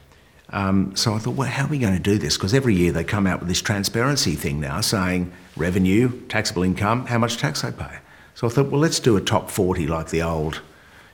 Um, 0.50 0.94
so 0.97 1.14
I 1.14 1.18
thought, 1.18 1.35
well, 1.35 1.49
how 1.49 1.64
are 1.64 1.68
we 1.68 1.78
going 1.78 1.94
to 1.94 2.02
do 2.02 2.18
this? 2.18 2.37
Because 2.37 2.52
every 2.52 2.75
year 2.75 2.92
they 2.92 3.04
come 3.04 3.26
out 3.26 3.40
with 3.40 3.49
this 3.49 3.62
transparency 3.62 4.35
thing 4.35 4.61
now 4.61 4.80
saying 4.80 5.32
revenue, 5.56 6.21
taxable 6.28 6.62
income, 6.62 7.06
how 7.06 7.18
much 7.18 7.38
tax 7.38 7.62
they 7.62 7.73
pay. 7.73 7.99
So 8.35 8.47
I 8.47 8.50
thought, 8.50 8.71
well, 8.71 8.80
let's 8.80 9.00
do 9.00 9.16
a 9.16 9.21
top 9.21 9.50
40 9.50 9.87
like 9.87 10.09
the 10.11 10.23
old 10.23 10.61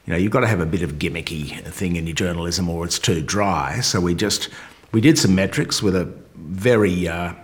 you 0.09 0.15
know, 0.15 0.19
you've 0.21 0.33
got 0.33 0.41
to 0.41 0.47
have 0.47 0.61
a 0.61 0.67
bit 0.67 0.81
of 0.81 0.93
gimmicky 0.93 1.63
thing 1.65 1.97
in 1.97 2.07
your 2.07 2.15
journalism 2.15 2.71
or 2.71 2.87
it's 2.87 2.99
too 2.99 3.21
dry. 3.21 3.81
So 3.81 4.01
we 4.01 4.15
just, 4.15 4.49
we 4.91 5.03
did 5.03 5.19
some 5.19 5.35
metrics 5.35 5.83
with 5.83 5.95
a 5.95 6.11
very 6.35 7.07
uh, 7.07 7.35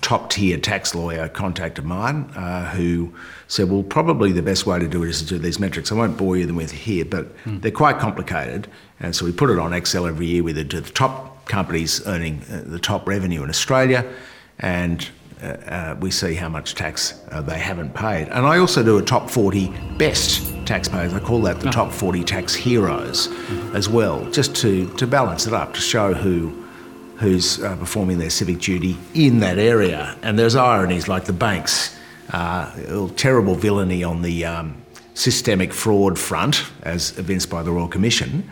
top 0.00 0.30
tier 0.30 0.58
tax 0.58 0.94
lawyer 0.94 1.28
contact 1.28 1.78
of 1.78 1.84
mine 1.84 2.30
uh, 2.36 2.70
who 2.70 3.14
said, 3.48 3.70
well, 3.70 3.82
probably 3.82 4.32
the 4.32 4.42
best 4.42 4.66
way 4.66 4.78
to 4.78 4.88
do 4.88 5.02
it 5.02 5.08
is 5.08 5.20
to 5.20 5.26
do 5.26 5.38
these 5.38 5.58
metrics. 5.58 5.90
I 5.90 5.94
won't 5.94 6.16
bore 6.16 6.36
you 6.36 6.46
them 6.46 6.56
with 6.56 6.70
here, 6.70 7.04
but 7.04 7.36
mm. 7.44 7.60
they're 7.60 7.70
quite 7.70 7.98
complicated. 7.98 8.68
And 9.00 9.14
so 9.14 9.24
we 9.24 9.32
put 9.32 9.50
it 9.50 9.58
on 9.58 9.72
Excel 9.72 10.06
every 10.06 10.26
year 10.26 10.42
with 10.42 10.56
the, 10.56 10.64
the 10.64 10.82
top 10.90 11.46
companies 11.46 12.06
earning 12.06 12.42
uh, 12.50 12.62
the 12.64 12.78
top 12.78 13.08
revenue 13.08 13.42
in 13.42 13.48
Australia 13.48 14.10
and 14.60 15.08
uh, 15.42 15.46
uh, 15.46 15.96
we 16.00 16.10
see 16.10 16.34
how 16.34 16.48
much 16.48 16.74
tax 16.74 17.18
uh, 17.30 17.40
they 17.40 17.58
haven't 17.58 17.94
paid. 17.94 18.28
And 18.28 18.46
I 18.46 18.58
also 18.58 18.82
do 18.82 18.98
a 18.98 19.02
top 19.02 19.30
40 19.30 19.68
best 19.96 20.46
taxpayers. 20.66 21.14
I 21.14 21.20
call 21.20 21.40
that 21.42 21.60
the 21.60 21.68
oh. 21.68 21.72
top 21.72 21.92
40 21.92 22.24
tax 22.24 22.54
heroes 22.54 23.28
mm-hmm. 23.28 23.74
as 23.74 23.88
well, 23.88 24.30
just 24.30 24.54
to, 24.56 24.92
to 24.96 25.06
balance 25.06 25.46
it 25.46 25.54
up, 25.54 25.72
to 25.74 25.80
show 25.80 26.12
who 26.12 26.66
who's 27.20 27.62
uh, 27.62 27.76
performing 27.76 28.18
their 28.18 28.30
civic 28.30 28.58
duty 28.58 28.96
in 29.14 29.40
that 29.40 29.58
area. 29.58 30.16
And 30.22 30.38
there's 30.38 30.56
ironies 30.56 31.06
like 31.06 31.26
the 31.26 31.34
banks, 31.34 31.96
uh, 32.32 33.08
terrible 33.16 33.54
villainy 33.54 34.02
on 34.02 34.22
the 34.22 34.46
um, 34.46 34.82
systemic 35.12 35.72
fraud 35.74 36.18
front, 36.18 36.64
as 36.82 37.16
evinced 37.18 37.50
by 37.50 37.62
the 37.62 37.70
Royal 37.70 37.88
Commission. 37.88 38.50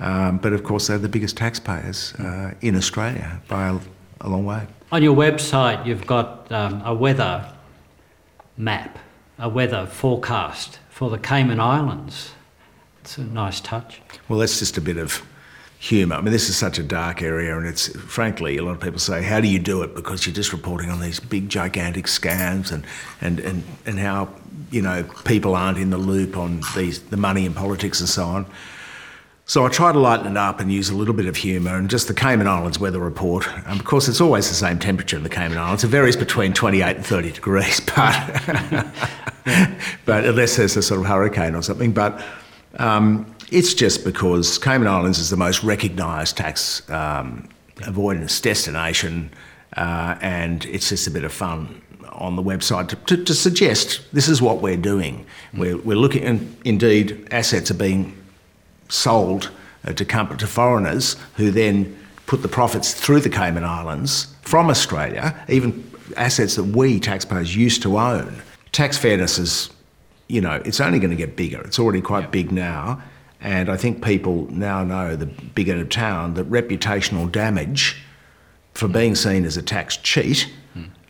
Um, 0.00 0.38
but 0.38 0.54
of 0.54 0.64
course, 0.64 0.86
they're 0.86 0.96
the 0.96 1.08
biggest 1.08 1.36
taxpayers 1.36 2.14
uh, 2.14 2.54
in 2.62 2.76
Australia 2.76 3.42
by 3.46 3.68
a, 3.68 3.78
a 4.22 4.28
long 4.28 4.46
way. 4.46 4.66
On 4.90 5.02
your 5.02 5.14
website, 5.14 5.84
you've 5.84 6.06
got 6.06 6.50
um, 6.50 6.80
a 6.86 6.94
weather 6.94 7.52
map, 8.56 8.98
a 9.38 9.50
weather 9.50 9.84
forecast 9.86 10.78
for 10.88 11.10
the 11.10 11.18
Cayman 11.18 11.60
Islands. 11.60 12.30
It's 13.02 13.18
a 13.18 13.24
nice 13.24 13.60
touch. 13.60 14.00
Well, 14.28 14.38
that's 14.38 14.58
just 14.60 14.78
a 14.78 14.80
bit 14.80 14.96
of 14.96 15.22
humour. 15.78 16.16
I 16.16 16.20
mean, 16.20 16.32
this 16.32 16.48
is 16.48 16.56
such 16.56 16.78
a 16.78 16.82
dark 16.82 17.22
area, 17.22 17.56
and 17.56 17.66
it's 17.66 17.88
frankly, 17.96 18.56
a 18.56 18.62
lot 18.62 18.72
of 18.72 18.80
people 18.80 18.98
say, 18.98 19.22
"How 19.22 19.40
do 19.40 19.48
you 19.48 19.58
do 19.58 19.82
it?" 19.82 19.94
Because 19.94 20.26
you're 20.26 20.34
just 20.34 20.52
reporting 20.52 20.90
on 20.90 21.00
these 21.00 21.20
big, 21.20 21.48
gigantic 21.48 22.06
scams, 22.06 22.72
and 22.72 22.84
and 23.20 23.40
and 23.40 23.62
and 23.86 23.98
how 23.98 24.28
you 24.70 24.82
know 24.82 25.04
people 25.24 25.54
aren't 25.54 25.78
in 25.78 25.90
the 25.90 25.98
loop 25.98 26.36
on 26.36 26.62
these 26.76 27.00
the 27.02 27.16
money 27.16 27.46
and 27.46 27.54
politics 27.54 28.00
and 28.00 28.08
so 28.08 28.24
on. 28.24 28.46
So 29.48 29.64
I 29.64 29.70
try 29.70 29.92
to 29.92 29.98
lighten 29.98 30.26
it 30.26 30.36
up 30.36 30.60
and 30.60 30.70
use 30.70 30.90
a 30.90 30.94
little 30.94 31.14
bit 31.14 31.24
of 31.24 31.34
humour 31.34 31.74
and 31.74 31.88
just 31.88 32.06
the 32.06 32.12
Cayman 32.12 32.46
Islands 32.46 32.78
weather 32.78 32.98
report. 32.98 33.48
Um, 33.66 33.78
of 33.78 33.84
course, 33.86 34.06
it's 34.06 34.20
always 34.20 34.46
the 34.46 34.54
same 34.54 34.78
temperature 34.78 35.16
in 35.16 35.22
the 35.22 35.30
Cayman 35.30 35.56
Islands. 35.56 35.84
It 35.84 35.88
varies 35.88 36.16
between 36.16 36.52
28 36.52 36.96
and 36.96 37.06
30 37.06 37.32
degrees, 37.32 37.80
but, 37.96 38.44
but 40.04 40.26
unless 40.26 40.56
there's 40.56 40.76
a 40.76 40.82
sort 40.82 41.00
of 41.00 41.06
hurricane 41.06 41.54
or 41.54 41.62
something. 41.62 41.92
But 41.92 42.22
um, 42.78 43.34
it's 43.50 43.74
just 43.74 44.04
because 44.04 44.58
Cayman 44.58 44.88
Islands 44.88 45.18
is 45.18 45.30
the 45.30 45.36
most 45.36 45.62
recognised 45.62 46.36
tax 46.36 46.88
um, 46.90 47.48
avoidance 47.82 48.40
destination, 48.40 49.30
uh, 49.76 50.16
and 50.20 50.64
it's 50.66 50.88
just 50.88 51.06
a 51.06 51.10
bit 51.10 51.24
of 51.24 51.32
fun 51.32 51.82
on 52.12 52.36
the 52.36 52.42
website 52.42 52.88
to, 52.88 52.96
to, 52.96 53.24
to 53.24 53.34
suggest 53.34 54.00
this 54.12 54.28
is 54.28 54.42
what 54.42 54.60
we're 54.60 54.76
doing. 54.76 55.24
We're, 55.54 55.78
we're 55.78 55.96
looking, 55.96 56.24
and 56.24 56.56
indeed, 56.64 57.28
assets 57.30 57.70
are 57.70 57.74
being 57.74 58.16
sold 58.88 59.50
uh, 59.84 59.92
to, 59.92 60.04
to 60.04 60.46
foreigners 60.46 61.16
who 61.36 61.50
then 61.50 61.96
put 62.26 62.42
the 62.42 62.48
profits 62.48 62.92
through 62.92 63.20
the 63.20 63.30
Cayman 63.30 63.64
Islands 63.64 64.34
from 64.42 64.68
Australia, 64.68 65.34
even 65.48 65.90
assets 66.16 66.56
that 66.56 66.64
we 66.64 67.00
taxpayers 67.00 67.54
used 67.54 67.82
to 67.82 67.98
own. 67.98 68.42
Tax 68.72 68.98
fairness 68.98 69.38
is, 69.38 69.70
you 70.28 70.40
know, 70.40 70.60
it's 70.64 70.80
only 70.80 70.98
going 70.98 71.10
to 71.10 71.16
get 71.16 71.36
bigger. 71.36 71.60
It's 71.62 71.78
already 71.78 72.00
quite 72.00 72.22
yep. 72.22 72.32
big 72.32 72.52
now. 72.52 73.02
And 73.40 73.68
I 73.70 73.76
think 73.76 74.02
people 74.02 74.46
now 74.50 74.82
know, 74.82 75.14
the 75.14 75.26
big 75.26 75.68
end 75.68 75.80
of 75.80 75.88
town, 75.88 76.34
that 76.34 76.50
reputational 76.50 77.30
damage 77.30 78.02
for 78.74 78.88
being 78.88 79.14
seen 79.14 79.44
as 79.44 79.56
a 79.56 79.62
tax 79.62 79.96
cheat 79.96 80.50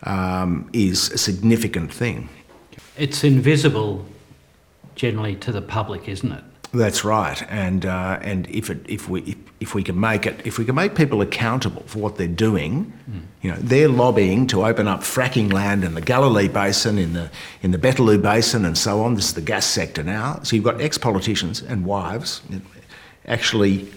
um, 0.03 0.69
is 0.73 1.11
a 1.11 1.17
significant 1.17 1.91
thing. 1.93 2.29
It's 2.97 3.23
invisible 3.23 4.05
generally 4.95 5.35
to 5.37 5.51
the 5.51 5.61
public, 5.61 6.07
isn't 6.07 6.31
it? 6.31 6.43
That's 6.71 7.03
right, 7.03 7.41
and 7.49 7.83
uh, 7.83 8.19
and 8.21 8.47
if 8.47 8.69
it, 8.69 8.85
if 8.87 9.09
we 9.09 9.21
if, 9.21 9.35
if, 9.59 9.73
we 9.73 9.81
can 9.81 9.99
make 9.99 10.27
it 10.27 10.39
if 10.45 10.59
we 10.59 10.65
can 10.65 10.75
make 10.75 10.93
people 10.93 11.19
accountable 11.21 11.81
for 11.87 11.97
what 11.97 12.17
they're 12.17 12.27
doing, 12.27 12.93
mm. 13.09 13.21
you 13.41 13.49
know, 13.49 13.57
they're 13.57 13.89
lobbying 13.89 14.45
to 14.47 14.63
open 14.63 14.87
up 14.87 14.99
fracking 14.99 15.51
land 15.51 15.83
in 15.83 15.95
the 15.95 16.01
Galilee 16.01 16.47
Basin, 16.47 16.99
in 16.99 17.13
the 17.13 17.31
in 17.63 17.71
the 17.71 17.79
Beetaloo 17.79 18.21
Basin, 18.21 18.65
and 18.65 18.77
so 18.77 19.01
on. 19.01 19.15
This 19.15 19.29
is 19.29 19.33
the 19.33 19.41
gas 19.41 19.65
sector 19.65 20.03
now. 20.03 20.41
So 20.43 20.55
you've 20.55 20.65
got 20.65 20.79
ex-politicians 20.79 21.63
and 21.63 21.85
wives 21.85 22.41
actually 23.25 23.91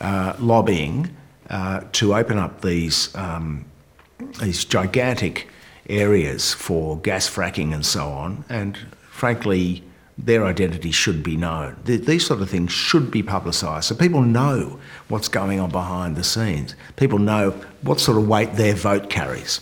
uh, 0.00 0.34
lobbying 0.38 1.16
uh, 1.50 1.80
to 1.92 2.14
open 2.14 2.38
up 2.38 2.60
these 2.60 3.12
um, 3.16 3.64
these 4.40 4.64
gigantic 4.64 5.48
areas 5.88 6.54
for 6.54 6.98
gas 6.98 7.28
fracking 7.28 7.74
and 7.74 7.84
so 7.84 8.06
on, 8.06 8.44
and 8.48 8.78
frankly 9.10 9.82
their 10.22 10.46
identity 10.46 10.92
should 10.92 11.22
be 11.22 11.36
known. 11.36 11.76
These 11.84 12.26
sort 12.26 12.40
of 12.40 12.48
things 12.48 12.72
should 12.72 13.10
be 13.10 13.22
publicised 13.22 13.88
so 13.88 13.94
people 13.94 14.22
know 14.22 14.78
what's 15.08 15.28
going 15.28 15.58
on 15.58 15.70
behind 15.70 16.16
the 16.16 16.22
scenes. 16.22 16.76
People 16.96 17.18
know 17.18 17.50
what 17.82 18.00
sort 18.00 18.18
of 18.18 18.28
weight 18.28 18.54
their 18.54 18.74
vote 18.74 19.10
carries. 19.10 19.60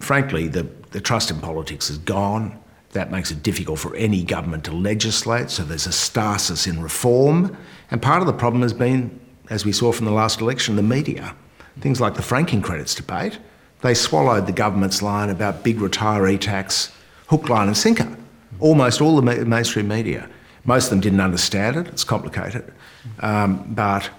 Frankly, 0.00 0.48
the, 0.48 0.64
the 0.90 1.00
trust 1.00 1.30
in 1.30 1.40
politics 1.40 1.88
is 1.88 1.98
gone. 1.98 2.58
That 2.92 3.12
makes 3.12 3.30
it 3.30 3.44
difficult 3.44 3.78
for 3.78 3.94
any 3.94 4.24
government 4.24 4.64
to 4.64 4.72
legislate, 4.72 5.50
so 5.50 5.62
there's 5.62 5.86
a 5.86 5.92
stasis 5.92 6.66
in 6.66 6.82
reform. 6.82 7.56
And 7.92 8.02
part 8.02 8.20
of 8.20 8.26
the 8.26 8.32
problem 8.32 8.62
has 8.62 8.72
been, 8.72 9.20
as 9.48 9.64
we 9.64 9.70
saw 9.70 9.92
from 9.92 10.06
the 10.06 10.12
last 10.12 10.40
election, 10.40 10.74
the 10.74 10.82
media. 10.82 11.36
Things 11.78 12.00
like 12.00 12.14
the 12.14 12.22
franking 12.22 12.60
credits 12.60 12.96
debate, 12.96 13.38
they 13.82 13.94
swallowed 13.94 14.46
the 14.46 14.52
government's 14.52 15.02
line 15.02 15.30
about 15.30 15.62
big 15.62 15.78
retiree 15.78 16.40
tax, 16.40 16.92
hook, 17.28 17.48
line, 17.48 17.68
and 17.68 17.76
sinker 17.76 18.16
almost 18.60 19.00
all 19.00 19.20
the 19.20 19.44
mainstream 19.44 19.88
media. 19.88 20.28
Most 20.64 20.84
of 20.84 20.90
them 20.90 21.00
didn't 21.00 21.20
understand 21.20 21.76
it, 21.76 21.88
it's 21.88 22.04
complicated. 22.04 22.72
Um, 23.20 23.64
but 23.74 24.10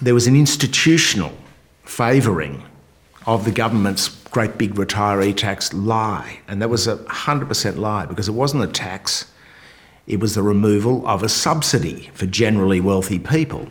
there 0.00 0.14
was 0.14 0.26
an 0.26 0.36
institutional 0.36 1.32
favouring 1.84 2.62
of 3.26 3.44
the 3.44 3.50
government's 3.50 4.08
great 4.30 4.58
big 4.58 4.74
retiree 4.74 5.36
tax 5.36 5.72
lie. 5.72 6.40
And 6.48 6.60
that 6.60 6.68
was 6.68 6.86
a 6.86 6.96
100% 6.96 7.76
lie 7.76 8.06
because 8.06 8.28
it 8.28 8.32
wasn't 8.32 8.64
a 8.64 8.66
tax, 8.66 9.30
it 10.06 10.20
was 10.20 10.34
the 10.34 10.42
removal 10.42 11.06
of 11.06 11.22
a 11.22 11.28
subsidy 11.28 12.10
for 12.14 12.26
generally 12.26 12.80
wealthy 12.80 13.18
people. 13.18 13.68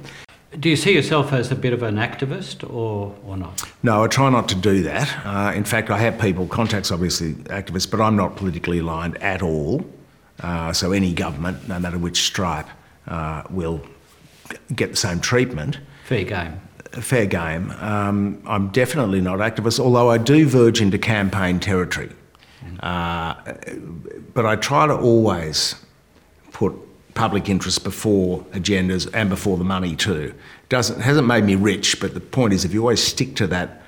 Do 0.60 0.70
you 0.70 0.76
see 0.76 0.94
yourself 0.94 1.32
as 1.32 1.50
a 1.50 1.56
bit 1.56 1.72
of 1.72 1.82
an 1.82 1.96
activist 1.96 2.70
or, 2.70 3.16
or 3.26 3.38
not? 3.38 3.64
No, 3.84 4.04
I 4.04 4.08
try 4.08 4.30
not 4.30 4.50
to 4.50 4.56
do 4.56 4.84
that. 4.84 5.26
Uh, 5.26 5.54
in 5.56 5.64
fact, 5.64 5.90
I 5.90 5.98
have 6.00 6.20
people, 6.20 6.46
contacts 6.46 6.92
obviously 6.92 7.36
activists, 7.46 7.90
but 7.90 8.02
I'm 8.02 8.18
not 8.18 8.36
politically 8.36 8.80
aligned 8.80 9.18
at 9.18 9.42
all. 9.42 9.86
Uh, 10.42 10.74
so 10.74 10.92
any 10.92 11.14
government, 11.14 11.70
no 11.70 11.80
matter 11.80 11.98
which 11.98 12.24
stripe, 12.24 12.68
uh, 13.08 13.44
will 13.50 13.82
get 14.76 14.92
the 14.92 14.98
same 14.98 15.22
treatment. 15.22 15.80
Fair 16.04 16.26
game. 16.26 16.60
Fair 16.92 17.26
game. 17.26 17.72
Um, 17.80 18.42
I'm 18.46 18.70
definitely 18.70 19.22
not 19.22 19.40
activist, 19.40 19.80
although 19.80 20.10
I 20.10 20.18
do 20.18 20.46
verge 20.48 20.82
into 20.82 20.98
campaign 20.98 21.60
territory. 21.62 22.12
Uh, 22.82 23.36
but 24.34 24.46
I 24.46 24.56
try 24.56 24.88
to 24.88 24.96
always 24.96 25.76
put 26.52 26.74
public 27.14 27.50
interest 27.50 27.84
before 27.84 28.42
agendas 28.52 29.10
and 29.14 29.30
before 29.30 29.58
the 29.58 29.64
money 29.64 29.96
too. 29.96 30.34
Doesn't 30.70 31.02
hasn't 31.02 31.28
made 31.28 31.44
me 31.44 31.56
rich, 31.56 32.00
but 32.00 32.14
the 32.14 32.20
point 32.20 32.54
is, 32.54 32.66
if 32.66 32.74
you 32.74 32.82
always 32.82 33.04
stick 33.04 33.36
to 33.36 33.48
that, 33.48 33.82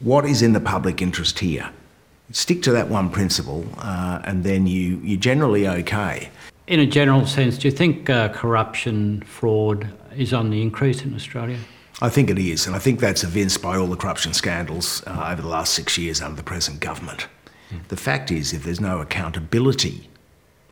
what 0.00 0.24
is 0.24 0.42
in 0.42 0.52
the 0.52 0.60
public 0.60 1.00
interest 1.02 1.38
here? 1.38 1.70
Stick 2.30 2.62
to 2.62 2.72
that 2.72 2.88
one 2.88 3.08
principle, 3.10 3.66
uh, 3.78 4.20
and 4.24 4.44
then 4.44 4.66
you 4.66 5.00
you're 5.02 5.20
generally 5.20 5.66
okay. 5.66 6.28
In 6.66 6.80
a 6.80 6.86
general 6.86 7.24
sense, 7.26 7.56
do 7.56 7.68
you 7.68 7.72
think 7.72 8.10
uh, 8.10 8.28
corruption, 8.28 9.22
fraud 9.22 9.88
is 10.14 10.34
on 10.34 10.50
the 10.50 10.60
increase 10.60 11.02
in 11.02 11.14
Australia? 11.14 11.58
I 12.02 12.10
think 12.10 12.30
it 12.30 12.38
is, 12.38 12.66
and 12.66 12.76
I 12.76 12.78
think 12.78 13.00
that's 13.00 13.24
evinced 13.24 13.62
by 13.62 13.76
all 13.76 13.86
the 13.86 13.96
corruption 13.96 14.34
scandals 14.34 15.02
uh, 15.06 15.30
over 15.32 15.42
the 15.42 15.48
last 15.48 15.72
six 15.72 15.96
years 15.96 16.20
under 16.20 16.36
the 16.36 16.44
present 16.44 16.78
government. 16.80 17.26
Mm. 17.72 17.88
The 17.88 17.96
fact 17.96 18.30
is, 18.30 18.52
if 18.52 18.62
there's 18.64 18.80
no 18.80 19.00
accountability 19.00 20.08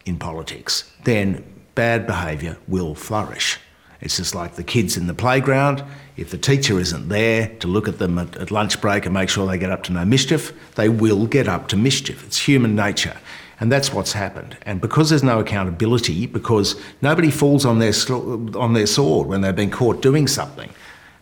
in 0.05 0.19
politics, 0.19 0.92
then 1.05 1.42
bad 1.77 2.07
behaviour 2.09 2.57
will 2.67 2.97
flourish. 2.97 3.61
It's 4.01 4.17
just 4.17 4.35
like 4.35 4.57
the 4.57 4.65
kids 4.65 4.97
in 4.97 5.07
the 5.07 5.15
playground. 5.15 5.85
If 6.17 6.31
the 6.31 6.39
teacher 6.39 6.81
isn't 6.81 7.09
there 7.09 7.49
to 7.61 7.69
look 7.69 7.87
at 7.89 7.99
them 7.99 8.19
at, 8.19 8.37
at, 8.37 8.51
lunch 8.51 8.81
break 8.81 9.05
and 9.05 9.15
make 9.15 9.29
sure 9.29 9.47
they 9.47 9.59
get 9.59 9.71
up 9.71 9.85
to 9.85 9.93
no 9.93 10.05
mischief, 10.05 10.53
they 10.75 10.89
will 10.89 11.27
get 11.27 11.49
up 11.49 11.69
to 11.69 11.77
mischief. 11.77 12.27
It's 12.27 12.39
human 12.39 12.75
nature. 12.75 13.17
And 13.59 13.73
that's 13.73 13.93
what's 13.93 14.12
happened. 14.12 14.57
And 14.62 14.81
because 14.81 15.09
there's 15.09 15.23
no 15.23 15.41
accountability, 15.41 16.27
because 16.27 16.79
nobody 17.01 17.31
falls 17.31 17.65
on 17.65 17.79
their, 17.79 17.93
on 18.11 18.75
their 18.75 18.87
sword 18.87 19.29
when 19.29 19.41
they've 19.41 19.57
been 19.57 19.71
caught 19.71 20.03
doing 20.03 20.27
something, 20.27 20.71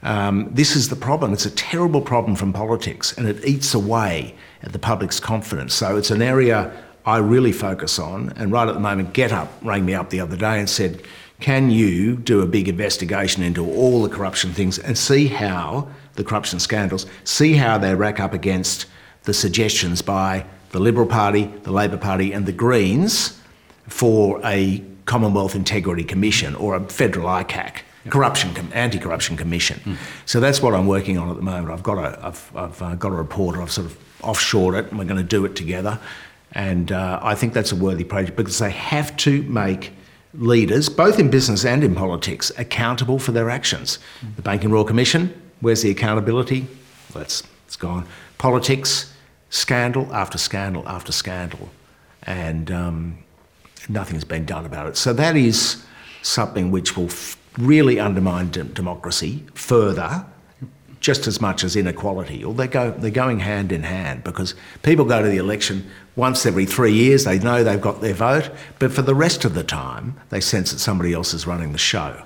um, 0.03 0.51
this 0.53 0.75
is 0.75 0.89
the 0.89 0.97
problem. 0.97 1.33
It's 1.33 1.47
a 1.47 1.51
terrible 1.51 2.01
problem 2.01 2.37
from 2.37 2.53
politics 2.53 3.17
and 3.17 3.29
it 3.29 3.45
eats 3.45 3.73
away 3.73 4.35
at 4.63 4.73
the 4.73 4.79
public's 4.79 5.21
confidence. 5.21 5.75
So 5.75 5.97
it's 5.97 6.11
an 6.11 6.23
area 6.23 6.73
I 7.07 7.19
really 7.19 7.53
focus 7.53 7.99
on. 7.99 8.33
And 8.37 8.51
right 8.51 8.69
at 8.69 8.75
the 8.75 8.81
moment, 8.81 9.13
GetUp 9.13 9.49
rang 9.63 9.85
me 9.85 9.95
up 9.95 10.11
the 10.11 10.21
other 10.21 10.37
day 10.37 10.59
and 10.59 10.69
said, 10.69 11.03
Can 11.41 11.71
you 11.71 12.17
do 12.17 12.41
a 12.41 12.47
big 12.47 12.69
investigation 12.69 13.43
into 13.43 13.65
all 13.67 14.03
the 14.03 14.09
corruption 14.09 14.53
things 14.53 14.79
and 14.79 14.97
see 14.97 15.27
how 15.27 15.89
the 16.15 16.25
corruption 16.25 16.61
scandals, 16.61 17.07
see 17.25 17.55
how 17.55 17.77
they 17.77 17.95
rack 17.95 18.21
up 18.21 18.33
against 18.33 18.87
the 19.25 19.35
suggestions 19.35 20.01
by 20.01 20.47
the 20.71 20.79
Liberal 20.79 21.07
Party, 21.07 21.45
the 21.65 21.73
Labor 21.73 21.97
Party, 21.97 22.33
and 22.33 22.47
the 22.47 22.53
Greens 22.53 23.41
for 23.89 24.41
a 24.45 24.83
Commonwealth 25.05 25.55
Integrity 25.55 26.05
Commission 26.05 26.55
or 26.55 26.75
a 26.77 26.81
federal 26.81 27.27
ICAC? 27.27 27.83
corruption, 28.11 28.51
anti-corruption 28.73 29.37
commission. 29.37 29.81
Mm. 29.85 29.97
So 30.27 30.41
that's 30.41 30.61
what 30.61 30.75
I'm 30.75 30.87
working 30.87 31.17
on 31.17 31.31
at 31.31 31.37
the 31.37 31.43
moment. 31.43 31.71
I've 31.71 31.83
got 31.83 31.99
a, 31.99 32.27
I've, 32.27 32.53
I've 32.55 32.83
uh, 32.83 32.95
got 32.97 33.13
a 33.13 33.15
report. 33.15 33.57
I've 33.57 33.73
sort 33.73 33.87
of 33.87 33.99
offshored 34.21 34.79
it, 34.79 34.91
and 34.91 34.99
we're 34.99 35.07
going 35.07 35.21
to 35.21 35.23
do 35.23 35.45
it 35.45 35.57
together. 35.57 35.99
And 36.55 36.93
uh, 36.93 37.19
I 37.23 37.35
think 37.35 37.53
that's 37.53 37.73
a 37.73 37.77
worthy 37.77 38.05
project 38.05 38.37
because 38.37 38.59
they 38.59 38.71
have 38.71 39.17
to 39.19 39.43
make 39.45 39.93
leaders, 40.35 40.89
both 40.89 41.19
in 41.19 41.31
business 41.31 41.65
and 41.65 41.83
in 41.83 41.95
politics, 41.95 42.53
accountable 42.57 43.19
for 43.19 43.33
their 43.33 43.51
actions. 43.51 43.99
The 44.37 44.43
Banking 44.43 44.71
Royal 44.71 44.85
Commission, 44.85 45.33
where's 45.61 45.83
the 45.83 45.91
accountability? 45.91 46.67
That's 47.13 47.43
it's 47.67 47.77
gone. 47.77 48.07
Politics, 48.39 49.13
scandal 49.51 50.13
after 50.13 50.39
scandal 50.39 50.87
after 50.89 51.13
scandal, 51.13 51.71
and 52.23 52.71
um, 52.71 53.19
nothing's 53.89 54.25
been 54.25 54.45
done 54.45 54.65
about 54.65 54.87
it. 54.87 54.97
So 54.97 55.13
that 55.13 55.37
is 55.37 55.85
something 56.23 56.71
which 56.71 56.97
will 56.97 57.07
f- 57.07 57.37
really 57.59 57.99
undermine 58.01 58.51
democracy 58.51 59.45
further 59.55 60.25
just 61.05 61.27
as 61.27 61.39
much 61.39 61.65
as 61.65 61.77
inequality, 61.77 62.43
or 62.43 62.55
they 62.55 62.67
go, 62.67 62.91
they're 62.91 63.11
going 63.11 63.39
hand 63.39 63.73
in 63.73 63.83
hand 63.83 64.25
because 64.25 64.55
people 64.83 65.05
go 65.05 65.21
to 65.21 65.29
the 65.29 65.37
election 65.37 65.87
once 66.17 66.47
every 66.47 66.65
three 66.65 66.95
years, 66.95 67.25
they 67.25 67.39
know 67.39 67.63
they've 67.63 67.79
got 67.79 68.01
their 68.01 68.15
vote, 68.15 68.51
but 68.79 68.91
for 68.91 69.03
the 69.03 69.15
rest 69.15 69.45
of 69.45 69.53
the 69.53 69.63
time, 69.63 70.19
they 70.31 70.41
sense 70.41 70.73
that 70.73 70.79
somebody 70.79 71.13
else 71.13 71.35
is 71.35 71.47
running 71.47 71.73
the 71.73 71.79
show. 71.79 72.23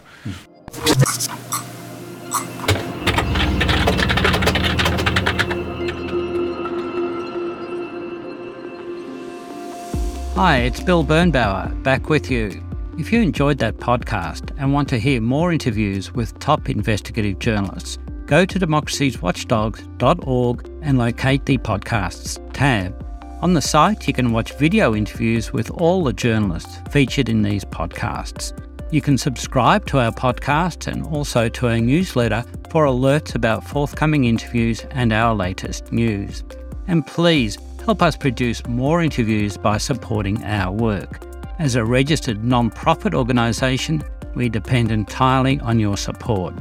Hi, 10.36 10.58
it's 10.58 10.80
Bill 10.80 11.02
Birnbauer 11.02 11.82
back 11.82 12.08
with 12.08 12.30
you. 12.30 12.62
If 12.96 13.12
you 13.12 13.22
enjoyed 13.22 13.58
that 13.58 13.78
podcast 13.78 14.56
and 14.56 14.72
want 14.72 14.88
to 14.90 15.00
hear 15.00 15.20
more 15.20 15.52
interviews 15.52 16.14
with 16.14 16.38
top 16.38 16.70
investigative 16.70 17.40
journalists, 17.40 17.98
go 18.28 18.44
to 18.44 18.60
democracieswatchdogs.org 18.60 20.70
and 20.82 20.98
locate 20.98 21.46
the 21.46 21.58
podcasts 21.58 22.38
tab. 22.52 23.04
On 23.40 23.54
the 23.54 23.62
site, 23.62 24.06
you 24.06 24.12
can 24.12 24.32
watch 24.32 24.52
video 24.52 24.94
interviews 24.94 25.52
with 25.52 25.70
all 25.70 26.04
the 26.04 26.12
journalists 26.12 26.78
featured 26.90 27.28
in 27.28 27.42
these 27.42 27.64
podcasts. 27.64 28.52
You 28.92 29.00
can 29.00 29.16
subscribe 29.16 29.86
to 29.86 29.98
our 29.98 30.12
podcast 30.12 30.86
and 30.86 31.06
also 31.06 31.48
to 31.48 31.68
our 31.68 31.80
newsletter 31.80 32.44
for 32.70 32.84
alerts 32.84 33.34
about 33.34 33.66
forthcoming 33.66 34.24
interviews 34.24 34.84
and 34.90 35.12
our 35.12 35.34
latest 35.34 35.90
news. 35.90 36.44
And 36.86 37.06
please 37.06 37.56
help 37.84 38.02
us 38.02 38.16
produce 38.16 38.66
more 38.66 39.02
interviews 39.02 39.56
by 39.56 39.78
supporting 39.78 40.44
our 40.44 40.72
work. 40.72 41.24
As 41.58 41.76
a 41.76 41.84
registered 41.84 42.44
non 42.44 42.70
profit 42.70 43.14
organisation, 43.14 44.02
we 44.34 44.50
depend 44.50 44.90
entirely 44.90 45.58
on 45.60 45.80
your 45.80 45.96
support. 45.96 46.54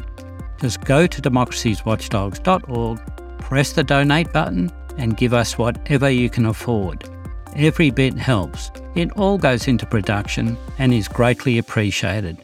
Just 0.59 0.81
go 0.81 1.07
to 1.07 1.21
democracieswatchdogs.org, 1.21 3.39
press 3.39 3.73
the 3.73 3.83
donate 3.83 4.33
button, 4.33 4.71
and 4.97 5.17
give 5.17 5.33
us 5.33 5.57
whatever 5.57 6.09
you 6.09 6.29
can 6.29 6.45
afford. 6.45 7.07
Every 7.55 7.91
bit 7.91 8.17
helps. 8.17 8.71
It 8.95 9.11
all 9.11 9.37
goes 9.37 9.67
into 9.67 9.85
production 9.85 10.57
and 10.77 10.93
is 10.93 11.07
greatly 11.07 11.57
appreciated. 11.57 12.37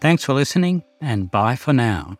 Thanks 0.00 0.24
for 0.24 0.32
listening, 0.32 0.84
and 1.00 1.30
bye 1.30 1.56
for 1.56 1.72
now. 1.72 2.16